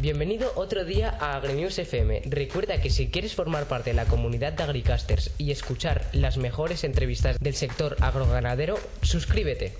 [0.00, 2.22] Bienvenido otro día a AgriNews FM.
[2.24, 6.84] Recuerda que si quieres formar parte de la comunidad de Agricasters y escuchar las mejores
[6.84, 9.74] entrevistas del sector agroganadero, suscríbete.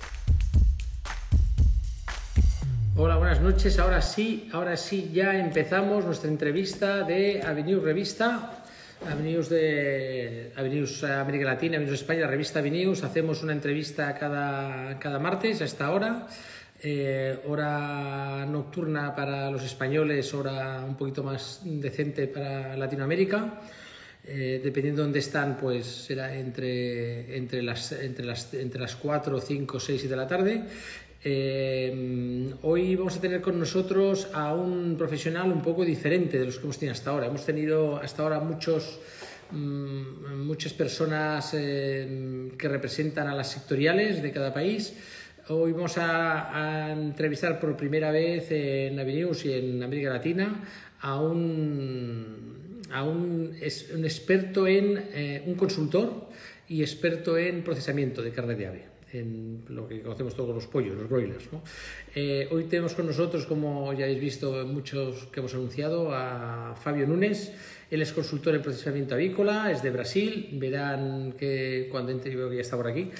[2.95, 3.79] Hola, buenas noches.
[3.79, 8.59] Ahora sí, ahora sí, ya empezamos nuestra entrevista de Avenews Revista.
[9.09, 13.03] Avenews de América Latina, Avenews España, revista Avenews.
[13.03, 16.27] Hacemos una entrevista cada, cada martes a esta hora.
[16.83, 23.61] Eh, hora nocturna para los españoles, hora un poquito más decente para Latinoamérica.
[24.25, 29.39] Eh, dependiendo de dónde están, pues será entre, entre, las, entre, las, entre las 4,
[29.39, 30.63] 5, 6 y de la tarde.
[31.23, 36.57] Eh, hoy vamos a tener con nosotros a un profesional un poco diferente de los
[36.57, 37.27] que hemos tenido hasta ahora.
[37.27, 38.99] Hemos tenido hasta ahora muchos,
[39.51, 44.95] mm, muchas personas que representan a las sectoriales de cada país.
[45.49, 50.63] Hoy vamos a, entrevistar por primera vez en Avenews y en América Latina
[50.99, 53.51] a un, a un,
[53.95, 56.29] un experto en, eh, un consultor
[56.67, 60.95] y experto en procesamiento de carne de ave en lo que conocemos todos los pollos,
[60.95, 61.43] los broilers.
[62.15, 67.05] Eh, hoy tenemos con nosotros, como ya habéis visto muchos que hemos anunciado, a Fabio
[67.07, 67.51] Núñez.
[67.89, 70.49] Él es consultor en procesamiento avícola, es de Brasil.
[70.53, 73.11] Verán que cuando entre, yo que ya está por aquí,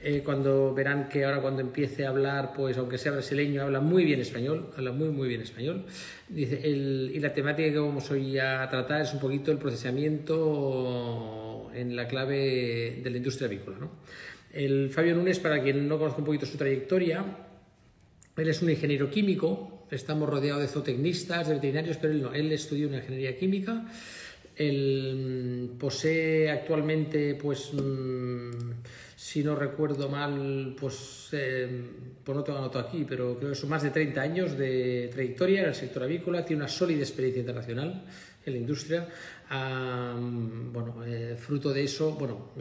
[0.00, 4.04] eh, cuando verán que ahora cuando empiece a hablar, pues aunque sea brasileño, habla muy
[4.04, 5.84] bien español, habla muy muy bien español.
[6.28, 11.96] Dice, y la temática que vamos hoy a tratar es un poquito el procesamiento en
[11.96, 13.78] la clave de la industria avícola.
[13.78, 13.90] ¿no?
[14.52, 17.24] El Fabio Núñez, para quien no conozca un poquito su trayectoria,
[18.36, 22.52] él es un ingeniero químico, estamos rodeados de zootecnistas, de veterinarios, pero él no, él
[22.52, 23.86] estudió una ingeniería química.
[24.56, 28.67] Él mm, posee actualmente, pues, mm,
[29.28, 31.68] si no recuerdo mal, pues, eh,
[32.24, 35.60] pues no tengo anotado aquí, pero creo que son más de 30 años de trayectoria
[35.60, 38.06] en el sector avícola, tiene una sólida experiencia internacional
[38.46, 39.06] en la industria.
[39.50, 42.52] bueno, eh, fruto de eso, bueno,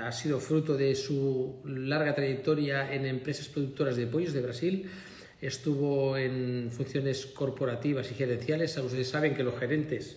[0.00, 4.90] ha sido fruto de su larga trayectoria en empresas productoras de pollos de Brasil.
[5.40, 8.76] Estuvo en funciones corporativas y gerenciales.
[8.78, 10.16] Ustedes saben que los gerentes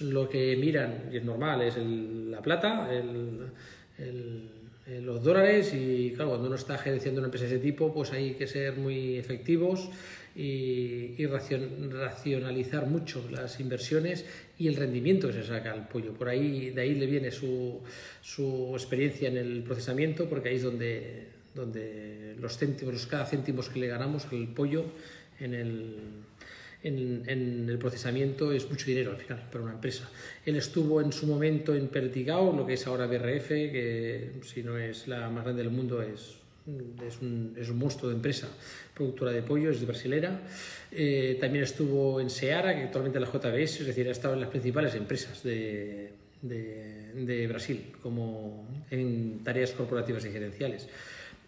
[0.00, 6.30] lo que miran, y es normal, es la plata, el eh, los dólares y claro,
[6.30, 9.88] cuando uno está gerenciando una empresa de ese tipo, pues hay que ser muy efectivos
[10.36, 14.26] y, racionalizar mucho las inversiones
[14.58, 16.12] y el rendimiento que se saca al pollo.
[16.12, 17.80] Por ahí, de ahí le viene su,
[18.20, 23.80] su experiencia en el procesamiento, porque ahí es donde, donde los céntimos, cada céntimos que
[23.80, 24.84] le ganamos al pollo
[25.40, 25.96] en el
[26.84, 30.08] en, el procesamiento es mucho dinero al final para una empresa.
[30.44, 34.78] Él estuvo en su momento en Pertigao, lo que es ahora BRF, que si no
[34.78, 36.36] es la más grande del mundo es,
[37.06, 38.48] es, un, es monstruo de empresa,
[38.94, 40.42] productora de pollo, es de brasilera.
[40.92, 44.40] Eh, también estuvo en Seara, que actualmente es la JBS, es decir, ha estado en
[44.40, 46.12] las principales empresas de,
[46.42, 50.88] de Brasil, como en tareas corporativas y gerenciales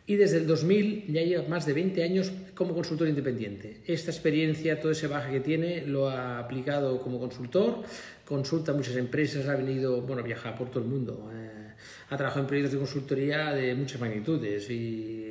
[0.07, 3.83] y desde el 2000 ya lleva más de 20 años como consultor independiente.
[3.87, 7.83] Esta experiencia, todo ese baje que tiene, lo ha aplicado como consultor,
[8.25, 11.73] consulta a muchas empresas, ha venido, bueno, viaja por todo el mundo, eh,
[12.09, 15.27] ha trabajado en proyectos de consultoría de muchas magnitudes, y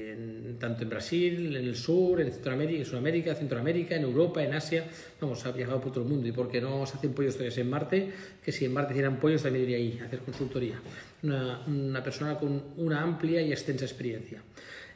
[0.59, 4.87] tanto en Brasil, en el sur, en Centroamérica, en Sudamérica, Centroamérica, en Europa, en Asia,
[5.19, 6.27] vamos, ha viajado por todo el mundo.
[6.27, 8.11] ¿Y por qué no se hacen pollos todavía en Marte?
[8.43, 10.81] Que si en Marte hicieran pollos también iría ahí a hacer consultoría.
[11.25, 14.41] Una, una persona con una amplia y extensa experiencia.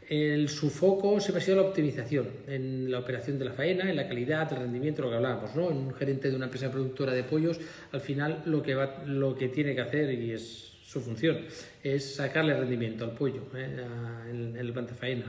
[0.10, 3.96] El, su foco siempre ha sido la optimización en la operación de la faena, en
[3.96, 5.68] la calidad, el rendimiento, lo que hablábamos, ¿no?
[5.68, 7.60] Un gerente de una empresa productora de pollos,
[7.92, 11.38] al final lo que, va, lo que tiene que hacer, y es su función,
[11.84, 13.86] es sacarle rendimiento al pollo ¿eh?
[14.32, 15.26] en, el planta faena.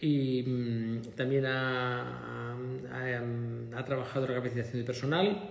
[0.00, 2.56] Y mm, también ha,
[3.74, 5.50] ha, trabajado en la capacitación de personal.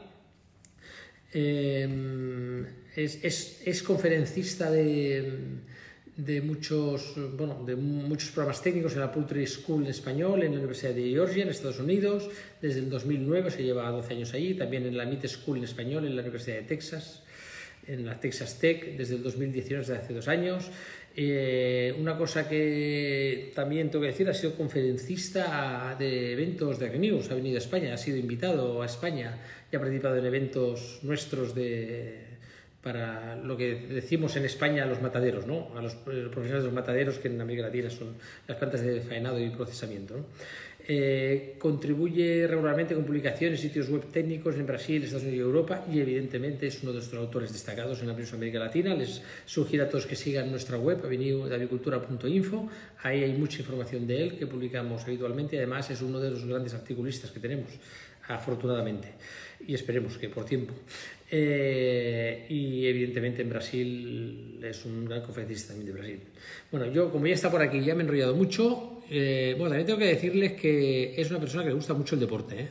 [1.38, 2.66] Eh,
[2.96, 5.60] es, es, es conferencista de
[6.18, 10.60] de muchos, bueno, de muchos programas técnicos en la Poultry School en español, en la
[10.60, 12.30] Universidad de Georgia, en Estados Unidos.
[12.62, 14.54] Desde el 2009 se lleva 12 años allí.
[14.54, 17.22] También en la Meat School en español en la Universidad de Texas,
[17.88, 20.72] en la Texas Tech, desde el 2019, desde hace dos años.
[21.18, 27.32] Eh, una cosa que también tengo que decir, ha sido conferencista de eventos de Agnews,
[27.32, 29.38] ha venido a España, ha sido invitado a España
[29.72, 32.36] y ha participado en eventos nuestros de
[32.86, 35.76] para lo que decimos en España los mataderos, ¿no?
[35.76, 38.14] a los, eh, profesionales de los mataderos, que en América Latina son
[38.48, 40.14] las plantas de faenado y procesamiento.
[40.88, 46.00] Eh, contribuye regularmente con publicaciones, sitios web técnicos en Brasil, Estados Unidos y Europa y
[46.00, 48.94] evidentemente es uno de nuestros autores destacados en la América Latina.
[48.94, 52.70] Les sugiero a todos que sigan nuestra web, avenidavicultura.info.
[53.02, 56.46] Ahí hay mucha información de él que publicamos habitualmente y además es uno de los
[56.46, 57.72] grandes articulistas que tenemos
[58.28, 59.10] afortunadamente,
[59.68, 60.74] y esperemos que por tiempo.
[61.30, 66.20] Eh, y evidentemente en Brasil es un gran conferencista también de Brasil.
[66.72, 68.95] Bueno, yo como ya está por aquí, ya me he enrollado mucho.
[69.10, 72.22] Eh, bueno, también tengo que decirles que es una persona que le gusta mucho el
[72.22, 72.60] deporte.
[72.60, 72.68] ¿eh?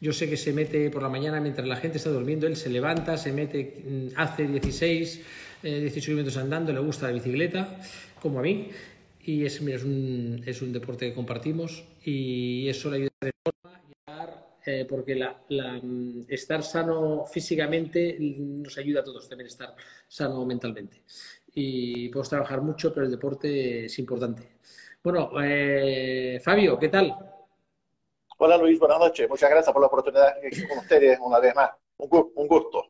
[0.00, 2.70] Yo sé que se mete por la mañana mientras la gente está durmiendo, él se
[2.70, 5.20] levanta, se mete, mm, hace 16,
[5.62, 7.80] 18 kilómetros andando, le gusta la bicicleta,
[8.20, 8.68] como a mí.
[9.22, 13.60] Y es, es, un, es un deporte que compartimos y eso le ayuda de forma
[14.66, 15.40] eh, porque la,
[15.82, 19.74] mm, estar sano físicamente nos ayuda a todos también estar
[20.06, 21.02] sano mentalmente.
[21.54, 24.42] Y podemos trabajar mucho, pero el deporte es importante.
[25.02, 27.16] Bueno, eh, Fabio, ¿qué tal?
[28.36, 29.26] Hola Luis, buenas noches.
[29.30, 31.70] Muchas gracias por la oportunidad de estar con ustedes una vez más.
[31.96, 32.84] Un, gusto.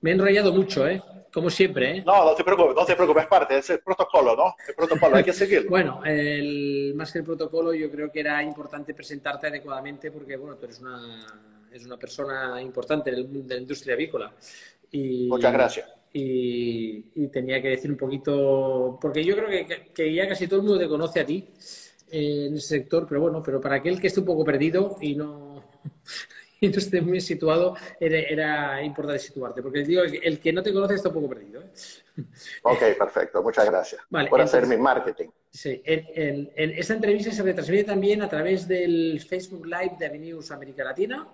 [0.00, 1.00] Me he enrollado mucho, ¿eh?
[1.32, 2.02] Como siempre, ¿eh?
[2.04, 4.56] No, no te preocupes, no te preocupes, es parte, es el protocolo, ¿no?
[4.66, 5.70] El protocolo, hay que seguirlo.
[5.70, 10.56] bueno, el, más que el protocolo, yo creo que era importante presentarte adecuadamente porque, bueno,
[10.56, 14.32] tú eres una, persona importante en el mundo de la industria avícola.
[14.90, 16.01] Y, Muchas gracias.
[16.12, 20.66] Y, tenía que decir un poquito, porque yo creo que, que, ya casi todo el
[20.66, 21.48] mundo te conoce a ti
[22.10, 25.14] eh, en ese sector, pero bueno, pero para aquel que esté un poco perdido y
[25.14, 25.64] no
[26.62, 30.94] y no esté muy situado, era, importante situarte, porque digo, el, que no te conoce
[30.94, 31.60] está un poco perdido.
[31.60, 31.66] ¿eh?
[32.62, 35.28] Ok, perfecto, muchas gracias por hacer mi marketing.
[35.50, 40.84] Sí, en, esta entrevista se retransmite también a través del Facebook Live de Avenues América
[40.84, 41.26] Latina.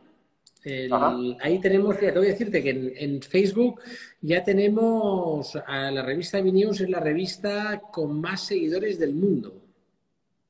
[1.40, 3.80] Ahí tenemos, fíjate, tengo que decirte que en, Facebook
[4.20, 9.62] ya tenemos a la revista Avenues, es la revista con más seguidores del mundo.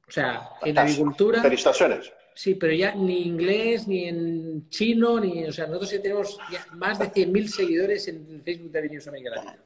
[0.06, 1.42] O sea, en agricultura.
[1.42, 2.12] Felicitaciones.
[2.34, 5.44] Sí, pero ya ni inglés, ni en chino, ni.
[5.44, 6.38] O sea, nosotros ya tenemos
[6.74, 9.58] más de 100.000 seguidores en Facebook de Avenues América Latina.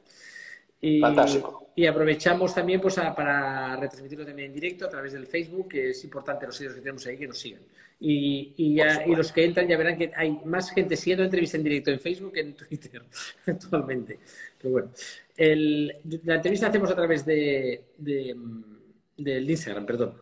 [0.81, 1.71] Y, Fantástico.
[1.75, 6.03] Y aprovechamos también pues, para retransmitirlo también en directo a través del Facebook, que es
[6.03, 7.61] importante los seguidores que tenemos ahí que nos sigan.
[7.99, 11.63] Y, y, y, los que entran ya verán que hay más gente siguiendo entrevista en
[11.63, 13.01] directo en Facebook que en Twitter
[13.47, 14.19] actualmente.
[14.57, 14.91] Pero bueno,
[15.37, 18.35] el, la entrevista hacemos a través de, de,
[19.17, 20.21] del Instagram, perdón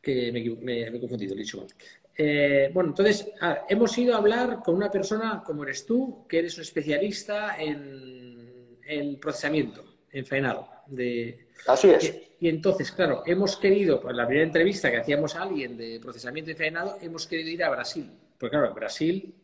[0.00, 1.66] que me, he confundido, dicho mal.
[2.16, 3.30] Eh, bueno, entonces
[3.68, 8.78] hemos ido a hablar con una persona como eres tú, que eres un especialista en,
[8.86, 10.68] el procesamiento, en faenado.
[10.90, 12.14] De, Así es.
[12.40, 16.50] Y, entonces, claro, hemos querido, por la primera entrevista que hacíamos a alguien de procesamiento
[16.50, 18.10] y faenado, hemos querido ir a Brasil.
[18.38, 19.34] Porque claro, Brasil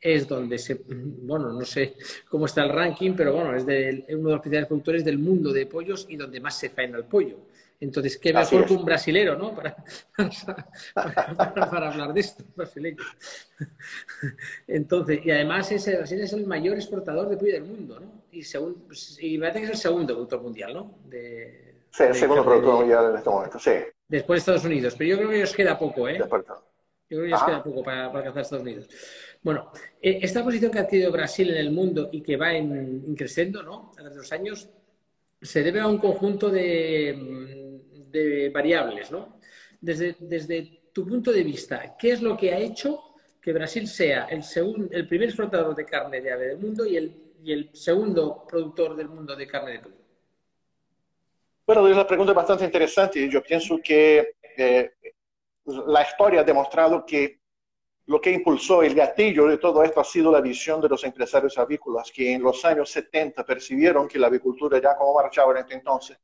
[0.00, 1.96] es donde se, bueno, no sé
[2.28, 5.52] cómo está el ranking, pero bueno, es de, uno de los principales productores del mundo
[5.52, 7.36] de pollos y donde más se faena el pollo.
[7.80, 9.54] Entonces, qué mejor que un brasilero, ¿no?
[10.94, 13.04] Para, para, hablar de esto, brasileño.
[14.66, 18.24] Entonces, y además ese Brasil es el mayor exportador de pollo del mundo, ¿no?
[18.32, 18.88] Y, según,
[19.20, 20.98] y parece que es el segundo productor mundial, ¿no?
[21.04, 23.72] De, sí, el segundo productor mundial en este momento, sí.
[24.08, 26.18] Después de Estados Unidos, pero yo creo que os queda poco, ¿eh?
[26.18, 28.88] Yo creo que os queda poco para, para alcanzar Estados Unidos.
[29.42, 29.70] Bueno,
[30.02, 33.62] eh, esta posición que ha adquirido Brasil en el mundo y que va en, creciendo,
[33.62, 33.90] ¿no?
[33.92, 34.68] A través de los años,
[35.40, 37.56] se debe a un conjunto de
[38.10, 39.38] de variables, ¿no?
[39.80, 44.24] Desde, desde tu punto de vista, ¿qué es lo que ha hecho que Brasil sea
[44.24, 47.70] el, segundo, el primer exportador de carne de ave del mundo y el, y el
[47.72, 49.96] segundo productor del mundo de carne de pollo?
[51.66, 54.92] Bueno, es una pregunta bastante interesante yo pienso que eh,
[55.86, 57.40] la historia ha demostrado que
[58.06, 61.58] lo que impulsó el gatillo de todo esto ha sido la visión de los empresarios
[61.58, 65.74] avícolas que en los años 70 percibieron que la avicultura ya como marchaba en este
[65.74, 66.18] entonces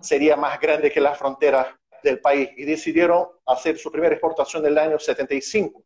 [0.00, 1.68] sería más grande que las fronteras
[2.02, 5.82] del país y decidieron hacer su primera exportación del año 75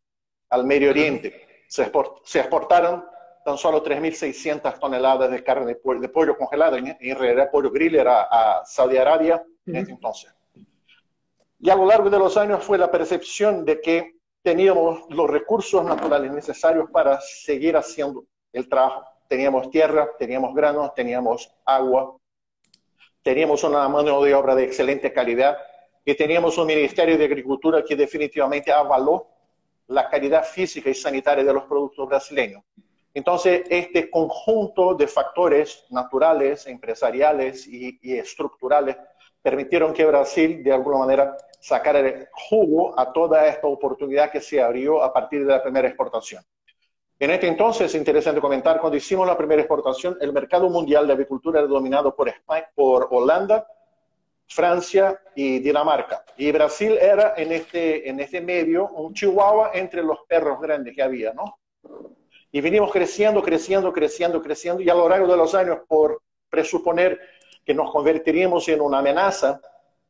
[0.50, 1.64] al Medio Oriente.
[1.68, 3.04] Se, exportaron
[3.44, 8.08] tan solo 3.600 toneladas de carne de pollo, de pollo congelado, en, realidad pollo griller
[8.08, 10.34] a, Saudi Arabia en ese entonces.
[11.58, 15.84] Y a lo largo de los años fue la percepción de que teníamos los recursos
[15.84, 19.04] naturales necesarios para seguir haciendo el trabajo.
[19.28, 22.16] Teníamos tierra, teníamos granos, teníamos agua,
[23.26, 25.58] teníamos una mano de obra de excelente calidad
[26.04, 29.26] y teníamos un Ministerio de Agricultura que definitivamente avaló
[29.88, 32.62] la calidad física y sanitaria de los productos brasileños.
[33.12, 38.96] Entonces, este conjunto de factores naturales, empresariales y, y, estructurales
[39.42, 44.62] permitieron que Brasil, de alguna manera, sacara el jugo a toda esta oportunidad que se
[44.62, 46.44] abrió a partir de la primera exportación.
[47.18, 51.14] En este entonces, es interesante comentar, cuando hicimos la primera exportación, el mercado mundial de
[51.14, 53.66] avicultura era dominado por, España, por Holanda,
[54.46, 56.24] Francia y Dinamarca.
[56.36, 61.02] Y Brasil era en este, en este medio un chihuahua entre los perros grandes que
[61.02, 61.58] había, ¿no?
[62.52, 67.18] Y vinimos creciendo, creciendo, creciendo, creciendo, y a lo largo de los años, por presuponer
[67.64, 69.60] que nos convertiríamos en una amenaza,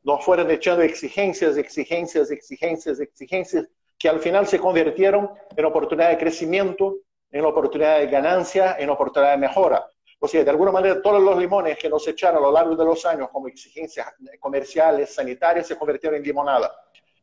[0.03, 6.17] nos fueron echando exigencias, exigencias, exigencias, exigencias, que al final se convirtieron en oportunidad de
[6.17, 6.97] crecimiento,
[7.31, 9.87] en oportunidad de ganancia, en oportunidad de mejora.
[10.19, 12.85] O sea, de alguna manera, todos los limones que nos echaron a lo largo de
[12.85, 14.07] los años como exigencias
[14.39, 16.71] comerciales, sanitarias, se convirtieron en limonada.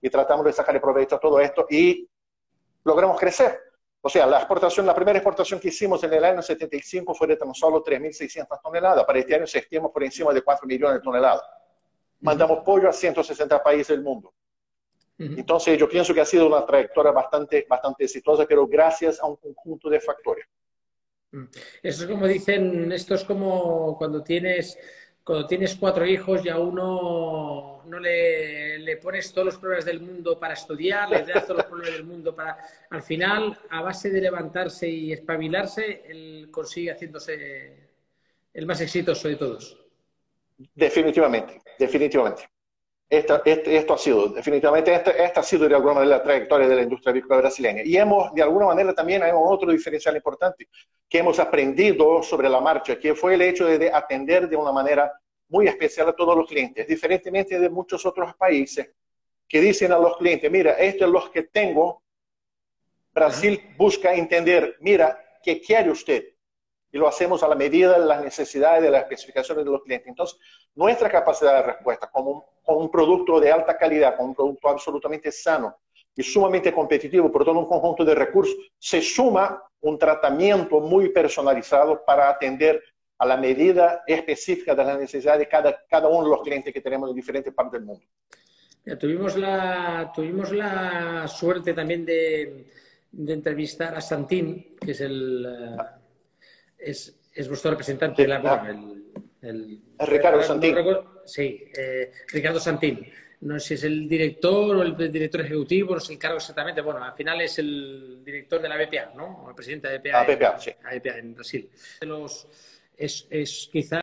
[0.00, 2.08] Y tratamos de sacar provecho a todo esto y
[2.84, 3.58] logramos crecer.
[4.00, 7.36] O sea, la exportación, la primera exportación que hicimos en el año 75 fue de
[7.36, 9.04] tan solo 3.600 toneladas.
[9.04, 11.42] Para este año se estima por encima de 4 millones de toneladas.
[12.20, 14.34] Mandamos pollo a 160 países del mundo.
[15.18, 19.36] Entonces, yo pienso que ha sido una trayectoria bastante, bastante exitosa, pero gracias a un
[19.36, 20.46] conjunto de factores.
[21.30, 21.44] Mm.
[21.82, 24.76] Eso es como dicen, esto es como cuando tienes,
[25.22, 30.00] cuando tienes cuatro hijos y a uno no le, le pones todos los problemas del
[30.00, 32.58] mundo para estudiar, le das todos los problemas del mundo para...
[32.90, 37.88] Al final, a base de levantarse y espabilarse, él consigue haciéndose
[38.52, 39.78] el más exitoso de todos.
[40.74, 42.48] Definitivamente, definitivamente.
[43.16, 46.66] Esta, este, esto ha sido, definitivamente, esta, esta, ha sido de alguna manera la trayectoria
[46.66, 47.82] de la industria avícola brasileña.
[47.84, 50.68] Y hemos, de alguna manera, también hay otro diferencial importante
[51.08, 55.12] que hemos aprendido sobre la marcha, que fue el hecho de, atender de una manera
[55.48, 58.90] muy especial a todos los clientes, diferentemente de muchos otros países
[59.48, 62.02] que dicen a los clientes, mira, esto es lo que tengo.
[63.12, 66.33] Brasil busca entender, mira, ¿qué quiere usted?
[66.94, 70.06] Y lo hacemos a la medida de las necesidades, de las especificaciones de los clientes.
[70.08, 70.38] Entonces,
[70.76, 75.32] nuestra capacidad de respuesta como con un producto de alta calidad, con un producto absolutamente
[75.32, 75.76] sano
[76.14, 82.04] y sumamente competitivo por todo un conjunto de recursos, se suma un tratamiento muy personalizado
[82.04, 82.80] para atender
[83.18, 86.80] a la medida específica de las necesidades de cada, cada uno de los clientes que
[86.80, 88.06] tenemos en diferentes partes del mundo.
[89.00, 92.66] tuvimos, la, tuvimos la suerte también de,
[93.10, 95.76] de entrevistar a Santín, que es el...
[95.76, 96.03] Uh
[96.84, 99.04] es, es vuestro representante, la, el,
[99.42, 100.76] el, Ricardo Santín.
[101.24, 103.06] sí, eh, Ricardo Santín.
[103.40, 106.80] No sé si es el director o el director ejecutivo, no sé el cargo exactamente.
[106.80, 109.44] Bueno, al final es el director de la BPA, ¿no?
[109.44, 110.70] O el presidente de BPA, la BPA, sí.
[110.70, 111.70] BPA en Brasil.
[112.00, 112.48] Los,
[112.96, 114.00] es, es quizás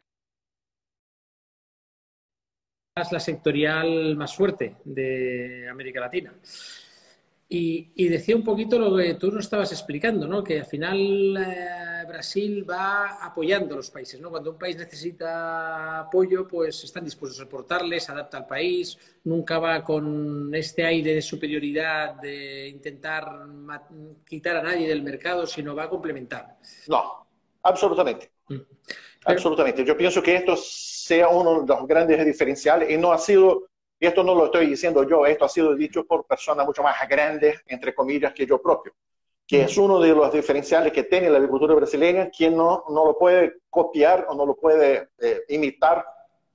[3.12, 6.34] la sectorial más fuerte de América Latina.
[7.54, 10.42] Y, decía un poquito lo que tú nos estabas explicando, ¿no?
[10.42, 14.20] que al final eh, Brasil va apoyando a los países.
[14.20, 14.30] ¿no?
[14.30, 19.60] Cuando un país necesita apoyo, pues están dispuestos a aportarle, se adapta al país, nunca
[19.60, 23.48] va con este aire de superioridad de intentar
[24.26, 26.58] quitar a nadie del mercado, sino va a complementar.
[26.88, 27.28] No,
[27.64, 28.32] absolutamente.
[28.50, 28.60] Mm.
[29.26, 29.86] absolutamente.
[29.86, 34.08] Yo pienso que esto sea uno de los grandes diferenciales y no ha sido y
[34.08, 37.62] esto no lo estoy diciendo yo, esto ha sido dicho por personas mucho más grandes,
[37.68, 38.94] entre comillas, que yo propio,
[39.52, 43.18] que es uno de los diferenciales que tiene la agricultura brasileña, quien no, no lo
[43.18, 46.06] puede copiar o no lo puede eh, imitar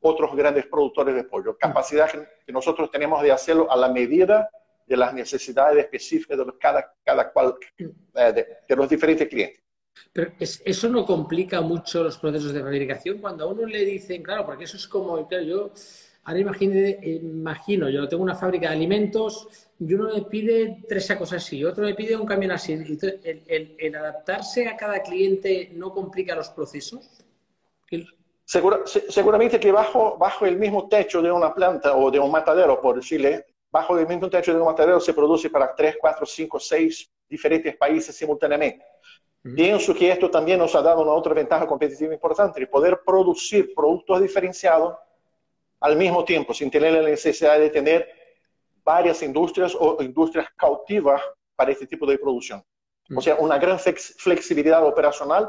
[0.00, 1.58] otros grandes productores de pollo.
[1.58, 4.48] Capacidad que nosotros tenemos de hacerlo a la medida
[4.86, 7.56] de las necesidades específicas de cada, cada cual
[8.14, 9.62] eh, de, los diferentes clientes.
[10.10, 14.46] Pero eso no complica mucho los procesos de fabricación cuando a uno le dicen, claro,
[14.46, 15.70] porque eso es como, claro, yo
[16.26, 19.46] Ahora imagine, imagino, yo tengo una fábrica de alimentos
[19.78, 22.72] y uno le pide tres sacos así, otro le pide un camión así.
[22.72, 27.22] ¿El, adaptarse a cada cliente no complica los procesos?
[28.44, 32.96] seguramente que bajo, bajo el mismo techo de una planta o de un matadero, por
[32.96, 37.08] decirle, bajo el mismo techo de un matadero se produce para tres, cuatro, cinco, seis
[37.28, 38.84] diferentes países simultáneamente.
[39.54, 43.72] Pienso que esto también nos ha dado una otra ventaja competitiva importante, el poder producir
[43.76, 44.96] productos diferenciados
[45.80, 48.08] al mismo tiempo, sin tener la necesidad de tener
[48.82, 51.20] varias industrias o industrias cautivas
[51.54, 52.62] para este tipo de producción.
[53.14, 55.48] O sea, una gran flexibilidad operacional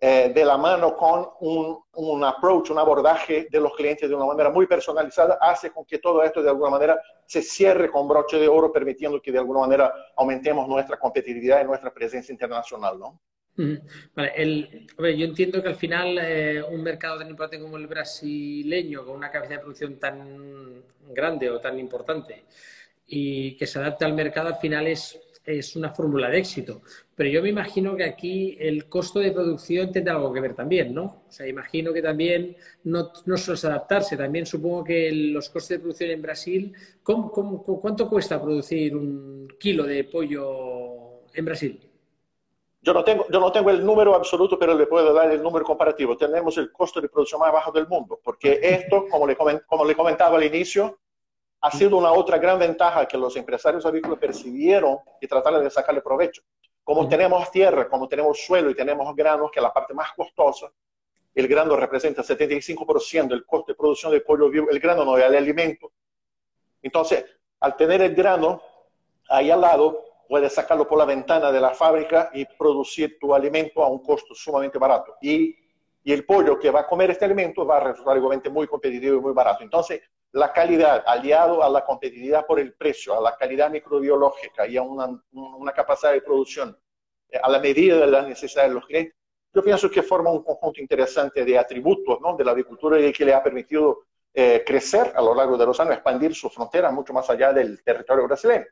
[0.00, 4.26] eh, de la mano con un, un, approach, un abordaje de los clientes de una
[4.26, 8.38] manera muy personalizada, hace con que todo esto de alguna manera se cierre con broche
[8.38, 13.18] de oro, permitiendo que de alguna manera aumentemos nuestra competitividad y nuestra presencia internacional, ¿no?
[13.56, 19.04] Vale, el, yo entiendo que al final eh, un mercado tan importante como el brasileño,
[19.04, 22.44] con una capacidad de producción tan grande o tan importante
[23.06, 26.82] y que se adapte al mercado, al final es, es una fórmula de éxito.
[27.14, 30.92] Pero yo me imagino que aquí el costo de producción tendrá algo que ver también,
[30.92, 31.24] ¿no?
[31.28, 35.68] O sea, imagino que también no, no solo es adaptarse, también supongo que los costos
[35.68, 36.72] de producción en Brasil,
[37.04, 41.93] cuánto cuesta producir un kilo de pollo en Brasil?
[42.84, 45.64] Yo no, tengo, yo no tengo el número absoluto, pero le puedo dar el número
[45.64, 46.18] comparativo.
[46.18, 49.96] Tenemos el costo de producción más bajo del mundo, porque esto, como le, como le
[49.96, 50.98] comentaba al inicio,
[51.62, 56.02] ha sido una otra gran ventaja que los empresarios agrícolas percibieron y trataron de sacarle
[56.02, 56.42] provecho.
[56.82, 60.70] Como tenemos tierra, como tenemos suelo y tenemos granos, que es la parte más costosa,
[61.34, 65.24] el grano representa 75% del costo de producción de pollo vivo, el grano no es
[65.24, 65.90] el alimento.
[66.82, 67.24] Entonces,
[67.60, 68.60] al tener el grano,
[69.30, 73.82] ahí al lado puedes sacarlo por la ventana de la fábrica y producir tu alimento
[73.82, 75.16] a un costo sumamente barato.
[75.20, 75.56] Y,
[76.02, 79.16] y el pollo que va a comer este alimento va a resultar igualmente muy competitivo
[79.16, 79.62] y muy barato.
[79.62, 80.02] Entonces,
[80.32, 84.82] la calidad, aliado a la competitividad por el precio, a la calidad microbiológica y a
[84.82, 86.76] una, una capacidad de producción
[87.30, 89.14] eh, a la medida de las necesidades de los clientes,
[89.54, 92.36] yo pienso que forma un conjunto interesante de atributos ¿no?
[92.36, 95.78] de la agricultura y que le ha permitido eh, crecer a lo largo de los
[95.78, 98.66] años, expandir su frontera mucho más allá del territorio brasileño.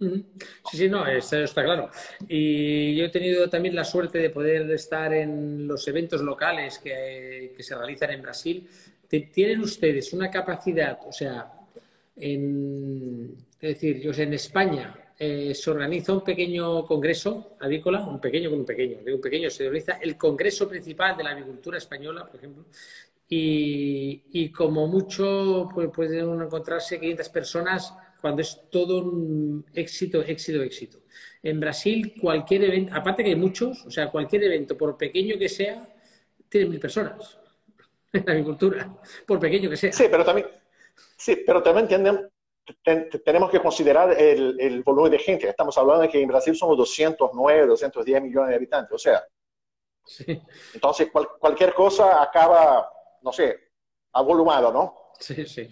[0.00, 1.90] Sí, sí, no, eso está claro.
[2.28, 7.54] Y yo he tenido también la suerte de poder estar en los eventos locales que,
[7.58, 8.68] se realizan en Brasil.
[9.08, 11.50] ¿Tienen ustedes una capacidad, o sea,
[12.16, 18.20] en, es decir, yo sé, en España eh, se organiza un pequeño congreso avícola, un
[18.20, 21.78] pequeño con un pequeño, de un pequeño, se organiza el congreso principal de la agricultura
[21.78, 22.66] española, por ejemplo,
[23.30, 30.98] y, como mucho pues, pueden encontrarse 500 personas cuando es todo un éxito, éxito, éxito.
[31.42, 35.48] En Brasil, cualquier evento, aparte que hay muchos, o sea, cualquier evento, por pequeño que
[35.48, 35.86] sea,
[36.48, 37.38] tiene mil personas
[38.12, 38.96] en la agricultura,
[39.26, 39.92] por pequeño que sea.
[39.92, 40.48] Sí, pero también,
[41.16, 42.30] sí, pero también
[43.24, 45.48] tenemos que considerar el, volumen de gente.
[45.48, 49.24] Estamos hablando de que en Brasil somos 209, 210 millones de habitantes, o sea.
[50.74, 52.90] Entonces, cualquier cosa acaba
[53.22, 53.58] no sé,
[54.12, 55.07] avolumado, ¿no?
[55.18, 55.68] Sí, sí.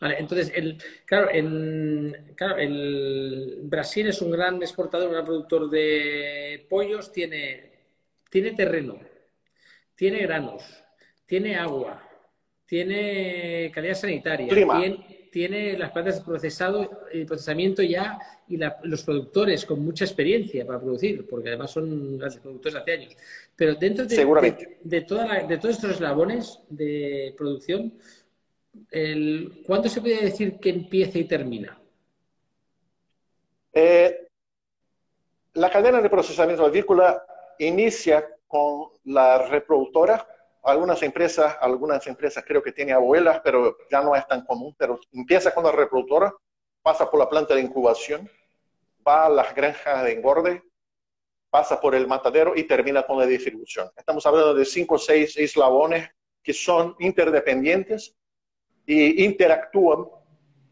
[0.00, 5.68] Vale, entonces, el, claro, el, claro, el Brasil es un gran exportador, un gran productor
[5.68, 7.72] de pollos, tiene,
[8.30, 8.98] tiene terreno,
[9.94, 10.62] tiene granos,
[11.26, 12.02] tiene agua,
[12.64, 19.66] tiene calidad sanitaria, tiene, tiene las plantas de procesado y procesamiento ya y los productores
[19.66, 23.16] con mucha experiencia para producir, porque además son grandes productores hace años.
[23.54, 27.92] Pero dentro de, de, de, todos estos eslabones de producción,
[28.90, 31.78] el, ¿cuándo se puede decir que empieza y termina?
[33.72, 34.28] Eh,
[35.54, 37.22] la cadena de procesamiento avícola
[37.58, 40.26] inicia con la reproductora
[40.66, 44.98] algunas empresas, algunas empresas creo que tienen abuelas, pero ya no es tan común, pero
[45.12, 46.34] empieza con la reproductora,
[46.82, 48.28] pasa por la planta de incubación,
[49.06, 50.62] va a las granjas de engorde,
[51.50, 53.88] pasa por el matadero y termina con la distribución.
[53.96, 56.10] Estamos hablando de cinco o seis eslabones
[56.42, 58.16] que son interdependientes
[58.86, 60.06] y interactúan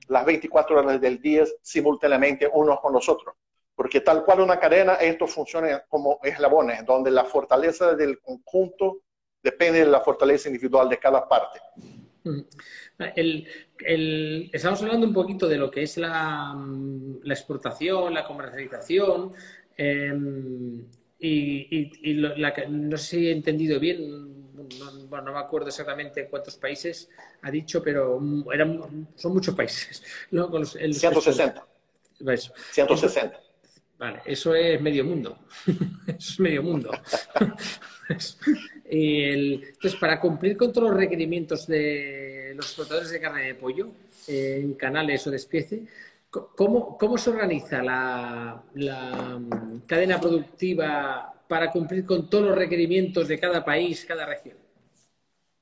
[0.09, 3.35] las 24 horas del día simultáneamente unos con los otros.
[3.75, 9.01] Porque tal cual una cadena, esto funciona como eslabones, donde la fortaleza del conjunto
[9.43, 11.61] depende de la fortaleza individual de cada parte.
[12.23, 12.41] Mm.
[14.53, 16.55] estamos hablando un poquito de lo que es la,
[17.23, 19.33] la exportación, la comercialización,
[19.77, 20.87] em,
[21.19, 21.91] y,
[22.69, 24.44] no sé si he entendido bien,
[24.79, 27.09] no, no, me acuerdo exactamente cuántos países
[27.43, 28.21] ha dicho, pero
[28.53, 30.03] eran, son muchos países.
[30.31, 31.67] 160.
[32.73, 33.41] 160.
[33.99, 35.39] Vale, eso es medio mundo.
[36.07, 36.91] eso es medio mundo.
[38.85, 43.91] entonces, para cumplir con todos los requerimientos de los exportadores de carne de pollo
[44.27, 45.87] en canales o de especie,
[46.31, 53.29] ¿cómo, cómo se organiza la, la, mm, cadena productiva para cumplir con todos los requerimientos
[53.29, 54.57] de cada país, cada región?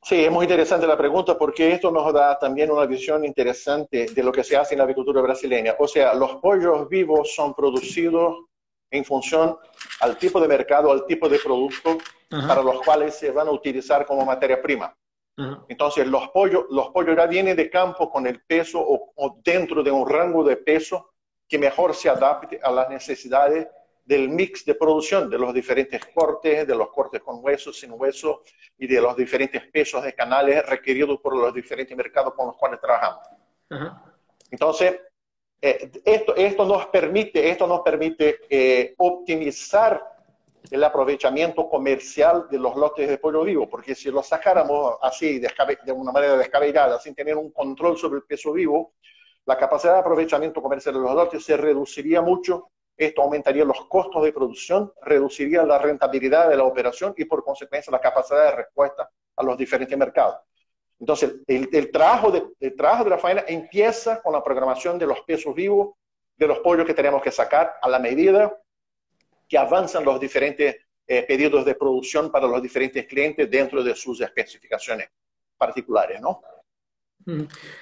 [0.05, 4.23] Sí, es muy interesante la pregunta porque esto nos da también una visión interesante de
[4.23, 5.77] lo que se hace en la agricultura brasileña.
[5.79, 8.47] O sea, los pollos vivos son producidos
[8.91, 9.57] en función
[10.01, 14.07] al tipo de mercado, al tipo de producto para los cuales se van a utilizar
[14.07, 14.95] como materia prima.
[15.69, 19.91] Entonces, los pollos, los pollos ya vienen de campo con el peso o, dentro de
[19.91, 21.13] un rango de peso
[21.49, 23.67] que mejor se adapte a las necesidades
[24.05, 28.43] del mix de producción, de los diferentes cortes, de los cortes con hueso, sin hueso
[28.79, 32.81] y de los diferentes pesos de canales requeridos por los diferentes mercados con los cuales
[32.81, 33.27] trabajamos.
[34.51, 35.01] Entonces,
[35.61, 40.03] eh, esto, esto nos permite, esto nos permite eh, optimizar
[40.71, 45.93] el aprovechamiento comercial de los lotes de pollo vivo, porque si lo sacáramos así, de
[45.93, 48.95] una manera descabellada, sin tener un control sobre el peso vivo,
[49.45, 54.23] la capacidad de aprovechamiento comercial de los lotes se reduciría mucho, esto aumentaría los costos
[54.23, 59.11] de producción, reduciría la rentabilidad de la operación y por consecuencia la capacidad de respuesta
[59.37, 60.37] a los diferentes mercados.
[61.01, 65.53] Entonces, el, trabajo de, trabajo de la faena empieza con la programación de los pesos
[65.55, 65.97] vivos,
[66.37, 68.57] de los pollos que tenemos que sacar a la medida
[69.49, 70.77] que avanzan los diferentes
[71.07, 75.09] eh, pedidos de producción para los diferentes clientes dentro de sus especificaciones
[75.59, 76.41] particulares, ¿no?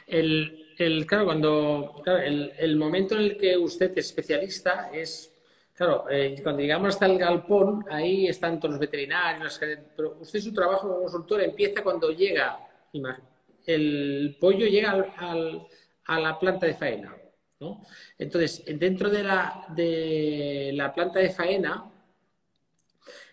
[0.07, 5.33] El, el claro, cuando el, el, momento en el que usted es especialista es,
[5.75, 9.61] claro, eh, cuando llegamos hasta el galpón, ahí están todos los veterinarios,
[9.97, 12.59] pero usted su trabajo como consultor empieza cuando llega
[13.67, 15.67] el pollo llega al,
[16.07, 17.17] a la planta de faena.
[17.61, 17.83] ¿no?
[18.19, 21.91] Entonces, dentro de la, de la planta de faena,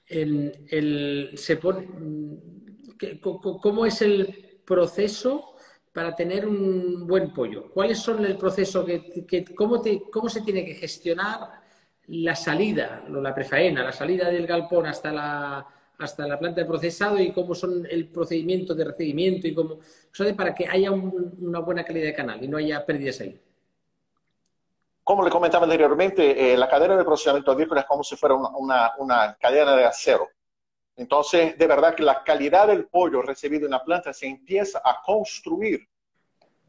[0.08, 1.88] el, se pone,
[3.22, 5.57] ¿cómo es el proceso
[5.98, 7.72] para tener un buen pollo?
[7.74, 9.82] ¿Cuál es el proceso que, cómo,
[10.12, 11.50] cómo se tiene que gestionar
[12.10, 15.66] la salida, la prefaena, la salida del galpón hasta la,
[15.98, 19.80] hasta la planta de procesado y cómo son el procedimiento de recibimiento y cómo,
[20.36, 23.42] para que haya una buena calidad de canal y no haya pérdidas ahí.
[25.04, 28.92] Como le comentaba anteriormente, eh, la cadena de procesamiento avícola es como si fuera una,
[29.00, 30.28] una, cadena de acero.
[30.98, 35.02] Entonces, de verdad que la calidad del pollo recibido en la planta se empieza a
[35.06, 35.88] construir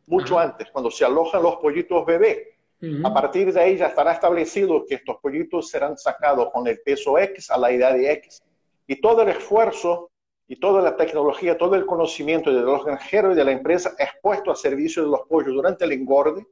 [0.06, 2.54] mucho antes, cuando se alojan los pollitos bebé.
[3.02, 7.18] A partir de ahí ya estará establecido que estos pollitos serán sacados con el peso
[7.18, 8.40] X a la edad de X
[8.86, 10.10] y todo el esfuerzo
[10.46, 14.10] y toda la tecnología, todo el conocimiento de los granjeros y de la empresa es
[14.22, 16.46] puesto a servicio de los pollos durante el engorde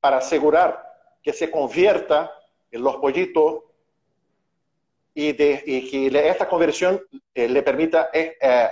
[0.00, 0.80] para asegurar
[1.22, 2.30] que se convierta
[2.70, 3.64] en los pollitos
[5.14, 7.00] y, de, que esta conversión
[7.32, 8.68] eh, le permita eh, eh,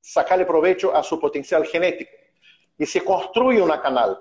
[0.00, 2.10] sacarle provecho a su potencial genético.
[2.76, 4.18] Y se construye una canal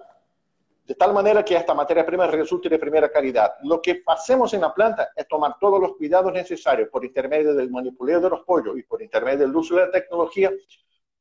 [0.85, 3.55] de tal manera que esta materia prima resulte de primera calidad.
[3.63, 7.69] Lo que hacemos en la planta es tomar todos los cuidados necesarios por intermedio del
[7.69, 10.49] manipuleo de los pollos y por intermedio del uso de la tecnología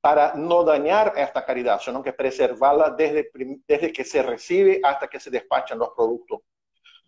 [0.00, 3.28] para no dañar esta calidad, sino que preservarla desde,
[3.66, 6.42] desde que se recibe hasta que se despachan los productos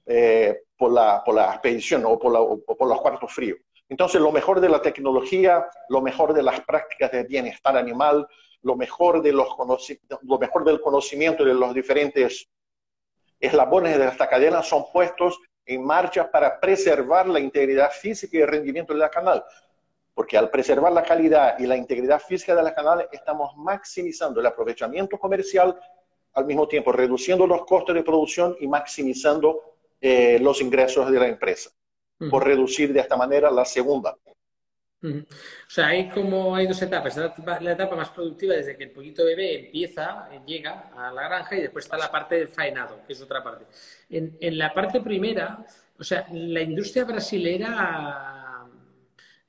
[0.08, 3.58] eh, por, la, por la expedición o por, o por los cuartos fríos.
[3.88, 8.26] Entonces, lo mejor de la tecnología, lo mejor de las prácticas de bienestar animal,
[8.62, 9.48] lo mejor, de los
[10.22, 12.48] lo mejor del conocimiento de los diferentes
[13.40, 18.48] eslabones de esta cadena son puestos en marcha para preservar la integridad física y el
[18.48, 19.44] rendimiento de la canal.
[20.14, 24.46] Porque al preservar la calidad y la integridad física de la canal, estamos maximizando el
[24.46, 25.78] aprovechamiento comercial,
[26.32, 31.28] al mismo tiempo reduciendo los costos de producción y maximizando eh, los ingresos de la
[31.28, 31.70] empresa,
[32.30, 34.16] por reducir de esta manera la segunda,
[35.00, 37.16] o sea, hay como hay dos etapas.
[37.16, 41.56] La etapa, más productiva desde que el pollito bebé empieza, eh, llega a la granja
[41.56, 43.64] y después está la parte del faenado, que es otra parte.
[44.10, 45.64] En, la parte primera,
[45.98, 48.37] o sea, la industria brasilera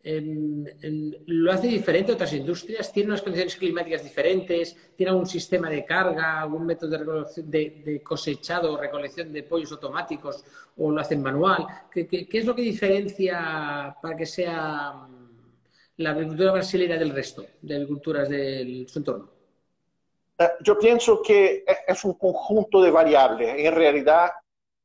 [0.02, 5.84] lo hace diferente a otras industrias, tiene unas condiciones climáticas diferentes, tiene algún sistema de
[5.84, 10.44] carga, algún método de, de, cosechado o recolección de pollos automáticos
[10.78, 11.68] o lo hacen manual.
[11.92, 15.06] ¿Qué, es lo que diferencia para que sea
[15.98, 19.30] la agricultura brasileña del resto de agriculturas del su entorno?
[20.38, 23.54] Eh, yo pienso que es un conjunto de variables.
[23.58, 24.32] En realidad,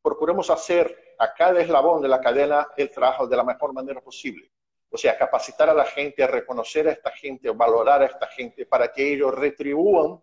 [0.02, 4.50] procuramos hacer a cada eslabón de la cadena el trabajo de la mejor manera posible.
[4.94, 8.92] O sea, capacitar a la gente, reconocer a esta gente, valorar a esta gente para
[8.92, 10.22] que ellos retribuyan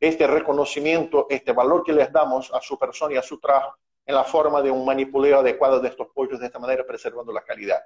[0.00, 4.16] este reconocimiento, este valor que les damos a su persona y a su trabajo en
[4.16, 7.84] la forma de un manipuleo adecuado de estos pollos de esta manera, preservando la calidad.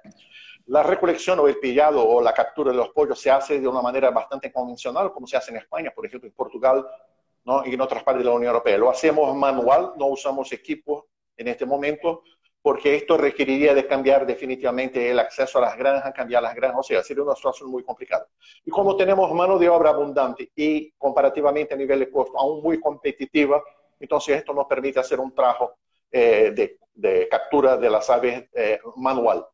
[0.65, 3.83] La recolección o el pillado o la captura de los pollos se hace de una
[3.83, 6.87] manera bastante convencional, como se hace en España, por ejemplo, en Portugal
[7.45, 7.63] ¿no?
[7.67, 8.79] y en otras partes de la Unión Europea.
[8.79, 11.05] Lo hacemos manual, no usamos equipos
[11.37, 12.23] en este momento,
[12.61, 16.83] porque esto requeriría de cambiar definitivamente el acceso a las granjas, cambiar las granjas, o
[16.83, 18.27] sea, sería una situación muy complicada.
[18.65, 22.79] Y como tenemos mano de obra abundante y comparativamente a nivel de costo aún muy
[22.79, 23.63] competitiva,
[23.99, 25.75] entonces esto nos permite hacer un trabajo
[26.11, 29.45] eh, de, captura de las aves eh, manual.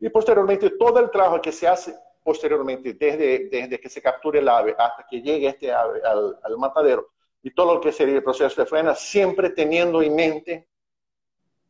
[0.00, 4.48] Y posteriormente, todo el trabajo que se hace posteriormente, desde, desde que se capture el
[4.48, 7.10] ave hasta que llegue este ave al, matadero,
[7.42, 10.68] y todo lo que sería el proceso de frena, siempre teniendo en mente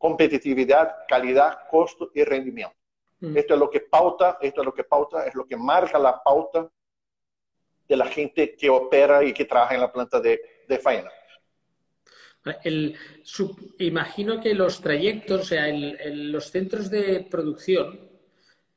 [0.05, 2.77] competitividad, calidad, costo y rendimiento.
[3.21, 3.39] Mm.
[3.39, 6.23] Esto es lo que pauta, esto es lo que pauta, es lo que marca la
[6.23, 6.71] pauta
[7.89, 10.39] de la gente que opera y que trabaja en la planta de,
[10.69, 11.11] de faena.
[12.63, 12.95] El,
[13.79, 17.99] imagino que los trayectos, o sea, los centros de producción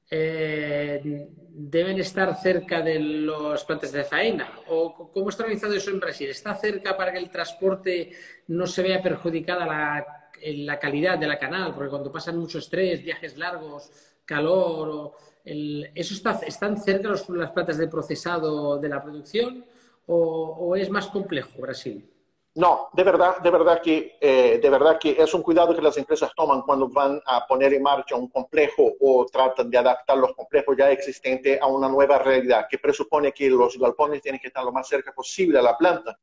[0.09, 4.49] eh, deben estar cerca de los plantas de faena.
[4.69, 6.29] ¿O cómo está organizado eso en Brasil?
[6.29, 8.11] ¿Está cerca para que el transporte
[8.47, 11.73] no se vea perjudicada la, la calidad de la canal?
[11.73, 13.91] Porque cuando pasan mucho estrés, viajes largos,
[14.25, 19.65] calor, ¿eso está, están cerca los, las plantas de procesado de la producción
[20.07, 22.09] o es más complejo Brasil?
[22.57, 25.95] No, de verdad, de verdad que, eh, de verdad que es un cuidado que las
[25.95, 30.33] empresas toman cuando van a poner en marcha un complejo o tratan de adaptar los
[30.33, 34.63] complejos ya existentes a una nueva realidad que presupone que los galpones tienen que estar
[34.63, 36.17] lo más cerca posible a la planta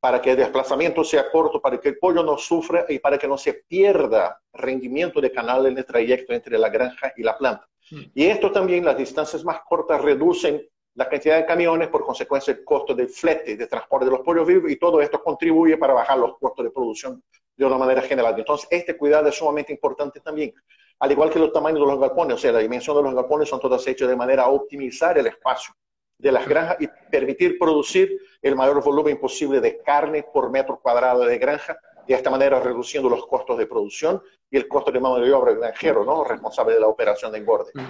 [0.00, 3.26] para que el desplazamiento sea corto, para que el pollo no sufra y para que
[3.26, 7.66] no se pierda rendimiento de canal en el trayecto entre la granja y la planta.
[7.90, 8.02] Mm.
[8.14, 12.64] Y esto también, las distancias más cortas reducen la cantidad de camiones, por consecuencia el
[12.64, 16.18] costo del flete, de transporte de los pollos vivos, y todo esto contribuye para bajar
[16.18, 17.22] los costos de producción
[17.54, 18.34] de una manera general.
[18.38, 20.54] Entonces, este cuidado es sumamente importante también.
[20.98, 23.48] Al igual que los tamaños de los galpones, o sea, la dimensión de los galpones
[23.48, 25.74] son todas hechas de manera a optimizar el espacio
[26.18, 31.24] de las granjas y permitir producir el mayor volumen posible de carne por metro cuadrado
[31.24, 35.18] de granja, de esta manera reduciendo los costos de producción y el costo de mano
[35.18, 36.24] de obra granjero, ¿no?
[36.24, 37.72] responsable de la operación de engorde.
[37.74, 37.86] Mm.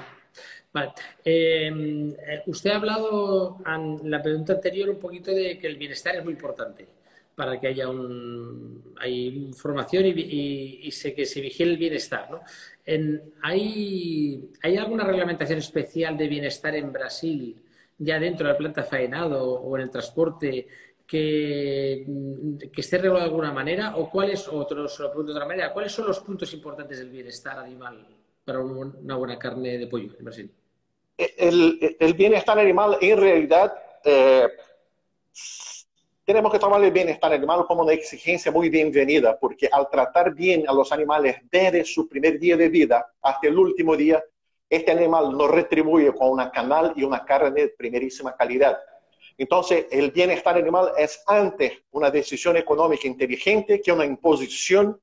[0.73, 0.93] Vale.
[1.25, 6.17] Em, eh, usted ha hablado en la pregunta anterior un poquito de que el bienestar
[6.17, 6.87] es muy importante
[7.35, 12.31] para que haya un, hay información y, sé que se vigile el bienestar.
[12.31, 12.41] ¿no?
[13.43, 17.57] ¿hay, ¿Hay alguna reglamentación especial de bienestar en Brasil,
[17.99, 20.67] ya dentro de la planta faenado o en el transporte,
[21.07, 22.05] que,
[22.73, 23.97] que esté regulado de alguna manera?
[23.97, 27.59] ¿O cuáles, otros, lo pregunto de otra manera, cuáles son los puntos importantes del bienestar
[27.59, 28.07] animal
[28.45, 30.51] para una buena carne de pollo en Brasil?
[31.17, 34.49] El, el bienestar animal en realidad eh,
[36.25, 40.69] tenemos que tomar el bienestar animal como una exigencia muy bienvenida, porque al tratar bien
[40.69, 44.23] a los animales desde su primer día de vida hasta el último día,
[44.69, 48.79] este animal nos retribuye con una canal y una carne de primerísima calidad.
[49.39, 55.01] Entonces, el bienestar animal es antes una decisión económica inteligente que una imposición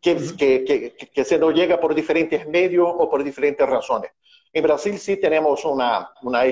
[0.00, 4.10] que, que, que, se nos llega por diferentes medios o por diferentes razones.
[4.52, 6.42] En Brasil sí tenemos una, una,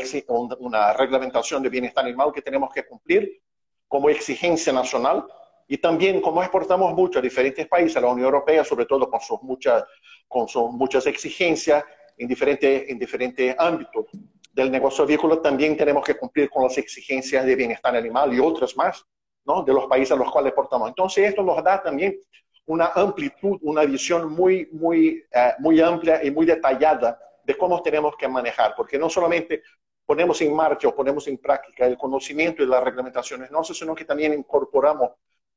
[0.60, 3.42] una reglamentación de bienestar animal que tenemos que cumplir
[3.88, 5.26] como exigencia nacional
[5.72, 9.20] y también como exportamos mucho a diferentes países, a la Unión Europea, sobre todo con
[9.20, 9.85] sus muchas,
[10.26, 11.85] con sus muchas exigencias
[12.18, 14.06] en diferentes, en diferentes ámbitos
[14.52, 18.76] del negocio avícola, también tenemos que cumplir con las exigencias de bienestar animal y otras
[18.76, 19.06] más,
[19.44, 19.62] ¿no?
[19.62, 20.88] De los países a los cuales exportamos.
[20.88, 22.18] Entonces, esto nos da también
[22.66, 28.16] una amplitud, una visión muy, muy, eh, muy amplia y muy detallada de cómo tenemos
[28.16, 29.62] que manejar, porque no solamente
[30.04, 34.04] ponemos en marcha o ponemos en práctica el conocimiento y las reglamentaciones nuestras, sino que
[34.04, 35.11] también incorporamos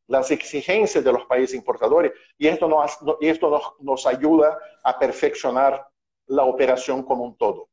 [0.07, 4.99] las exigencias de los países importadores y esto nos, y esto nos, nos ayuda a
[4.99, 5.85] perfeccionar
[6.27, 7.69] la operación como un todo.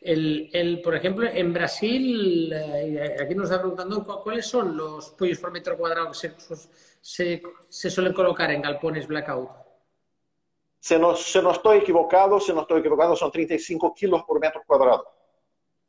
[0.00, 5.38] El, el, por ejemplo, en Brasil, eh, aquí nos está preguntando cuáles son los pollos
[5.38, 6.34] por metro cuadrado que se,
[7.00, 9.50] se, se suelen colocar en galpones blackout.
[10.78, 14.62] Se no, se no estoy equivocado, se no estoy equivocado, son 35 kilos por metro
[14.66, 15.06] cuadrado.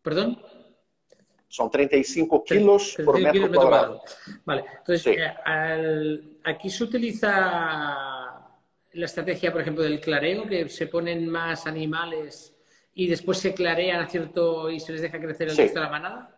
[0.01, 0.41] ¿Perdón?
[1.55, 4.01] Son 35 kilos por metro, cuadrado.
[4.43, 7.25] Vale, entonces eh, aquí se utiliza
[8.91, 12.53] la estrategia, por ejemplo, del clareo, que se ponen más animales
[12.93, 15.91] y después se clarean a cierto y se les deja crecer el resto de la
[15.91, 16.37] manada.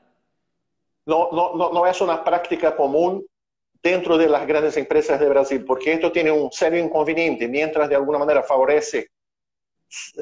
[1.08, 3.26] No, no, no, no es una práctica común
[3.82, 7.96] dentro de las grandes empresas de Brasil, porque esto tiene un serio inconveniente, mientras de
[7.96, 9.10] alguna manera favorece,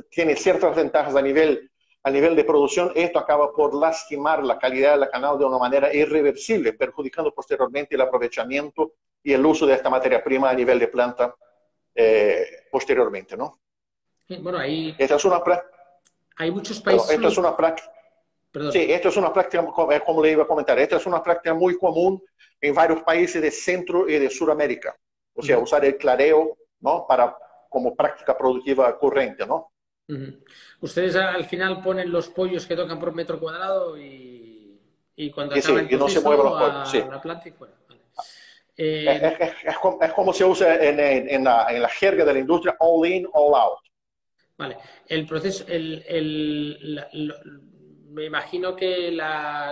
[0.09, 1.69] tiene ciertas ventajas a nivel,
[2.05, 5.57] a nivel de producción, esto acaba por lastimar la calidad de la canal de una
[5.57, 10.77] manera irreversible, perjudicando posteriormente el aprovechamiento y el uso de esta materia prima a nivel
[10.77, 11.33] de planta
[11.95, 13.59] eh, posteriormente, ¿no?
[14.39, 14.95] Bueno, ahí...
[14.99, 15.41] Esta es una
[16.37, 17.09] hay muchos países...
[17.09, 17.91] esto es una práctica...
[18.71, 21.75] Sí, esto es una práctica, como le iba a comentar, esta es una práctica muy
[21.75, 22.21] común
[22.61, 24.95] en varios países de Centro y de Sudamérica.
[25.33, 27.07] O sea, usar el clareo ¿no?
[27.07, 27.35] para,
[27.67, 29.71] como práctica productiva corriente, ¿no?
[30.81, 34.79] Ustedes al final ponen los pollos que tocan por metro cuadrado y,
[35.15, 36.99] y cuando acaba el no se mueven los pollos, sí.
[37.09, 37.73] la planta y fuera.
[38.77, 43.07] Eh, es, como, se usa en, en, la, en, la, jerga de la industria, all
[43.07, 43.79] in, all out.
[44.57, 47.33] Vale, el proceso, el, el,
[48.09, 49.11] me imagino que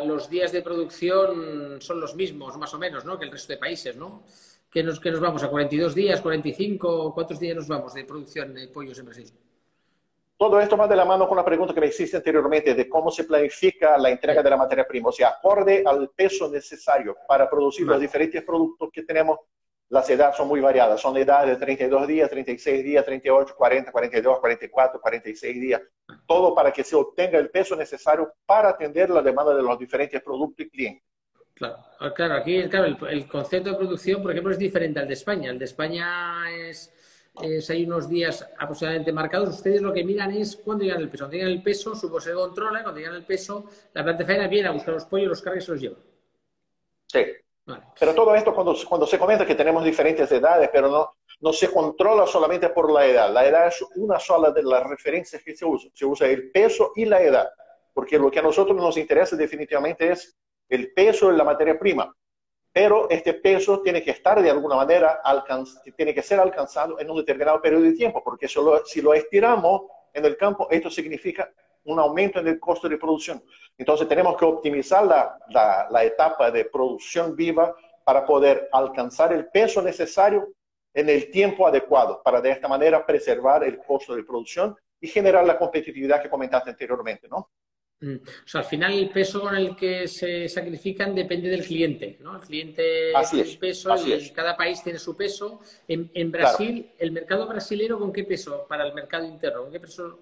[0.06, 3.20] los días de producción son los mismos, más o menos, ¿no?
[3.20, 4.26] Que el resto de países, ¿no?
[4.70, 8.54] Que nos, que nos vamos a 42 días, 45, ¿cuántos días nos vamos de producción
[8.54, 9.32] de pollos en Brasil?
[10.38, 13.12] Todo esto va de la mano con la pregunta que me hiciste anteriormente de cómo
[13.12, 17.50] se planifica la entrega de la materia prima, o sea, acorde al peso necesario para
[17.50, 19.40] producir los diferentes productos que tenemos
[19.90, 24.40] las edades son muy variadas, son edades de 32 días, 36 días, 38, 40, 42,
[24.40, 25.82] 44, 46 días,
[26.28, 30.22] todo para que se obtenga el peso necesario para atender la demanda de los diferentes
[30.22, 31.04] productos y clientes.
[31.54, 35.52] Claro, ah, claro aquí el, concepto de producción, por ejemplo, es diferente al de España.
[35.52, 36.92] El de España es,
[37.36, 39.50] hay unos días aproximadamente marcados.
[39.50, 41.24] Ustedes lo que miran es cuándo llegan el peso.
[41.24, 44.68] Cuando llegan el peso, su se controla, cuando llegan el peso, la planta faena viene
[44.68, 45.98] a buscar los pollos, los carga y se los lleva.
[47.08, 47.26] Sí,
[48.00, 51.72] pero todo esto cuando, cuando se comenta que tenemos diferentes edades, pero no, no se
[51.72, 53.32] controla solamente por la edad.
[53.32, 55.90] La edad es una sola de las referencias que se usa.
[55.94, 57.50] Se usa el peso y la edad,
[57.94, 62.14] porque lo que a nosotros nos interesa definitivamente es el peso de la materia prima.
[62.74, 65.22] Pero este peso tiene que estar de alguna manera,
[65.96, 70.26] tiene que ser alcanzado en un determinado periodo de tiempo, porque si lo estiramos en
[70.26, 71.50] el campo, esto significa
[71.86, 73.44] un aumento en el costo de producción.
[73.78, 79.82] Entonces tenemos que optimizar la, la, etapa de producción viva para poder alcanzar el peso
[79.82, 80.54] necesario
[80.94, 85.46] en el tiempo adecuado, para de esta manera preservar el costo de producción y generar
[85.46, 87.50] la competitividad que comentaste anteriormente, ¿no?
[88.04, 88.16] Mm.
[88.16, 92.36] O sea, al final el peso con el que se sacrifican depende del cliente, ¿no?
[92.36, 94.30] El cliente así es, peso así es.
[94.34, 95.62] cada país tiene su peso.
[95.88, 99.62] En, en Brasil, ¿el mercado brasilero con qué peso para el mercado interno?
[99.62, 100.20] ¿Con qué peso?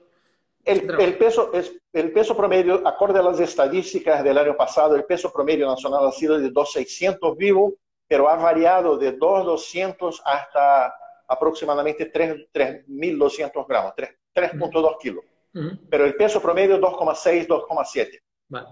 [0.64, 5.06] El, el, peso es, el peso promedio, acorde a las estadísticas del año pasado, el
[5.06, 7.74] peso promedio nacional ha sido de 2.600 vivo,
[8.08, 10.94] pero ha variado de 2.200 hasta
[11.28, 13.94] aproximadamente 3.200 gramos,
[14.36, 15.24] 3.2 kilos.
[15.54, 15.80] Uh -huh.
[15.90, 18.22] Pero el peso promedio 2,6, 2,7.
[18.50, 18.68] Vale.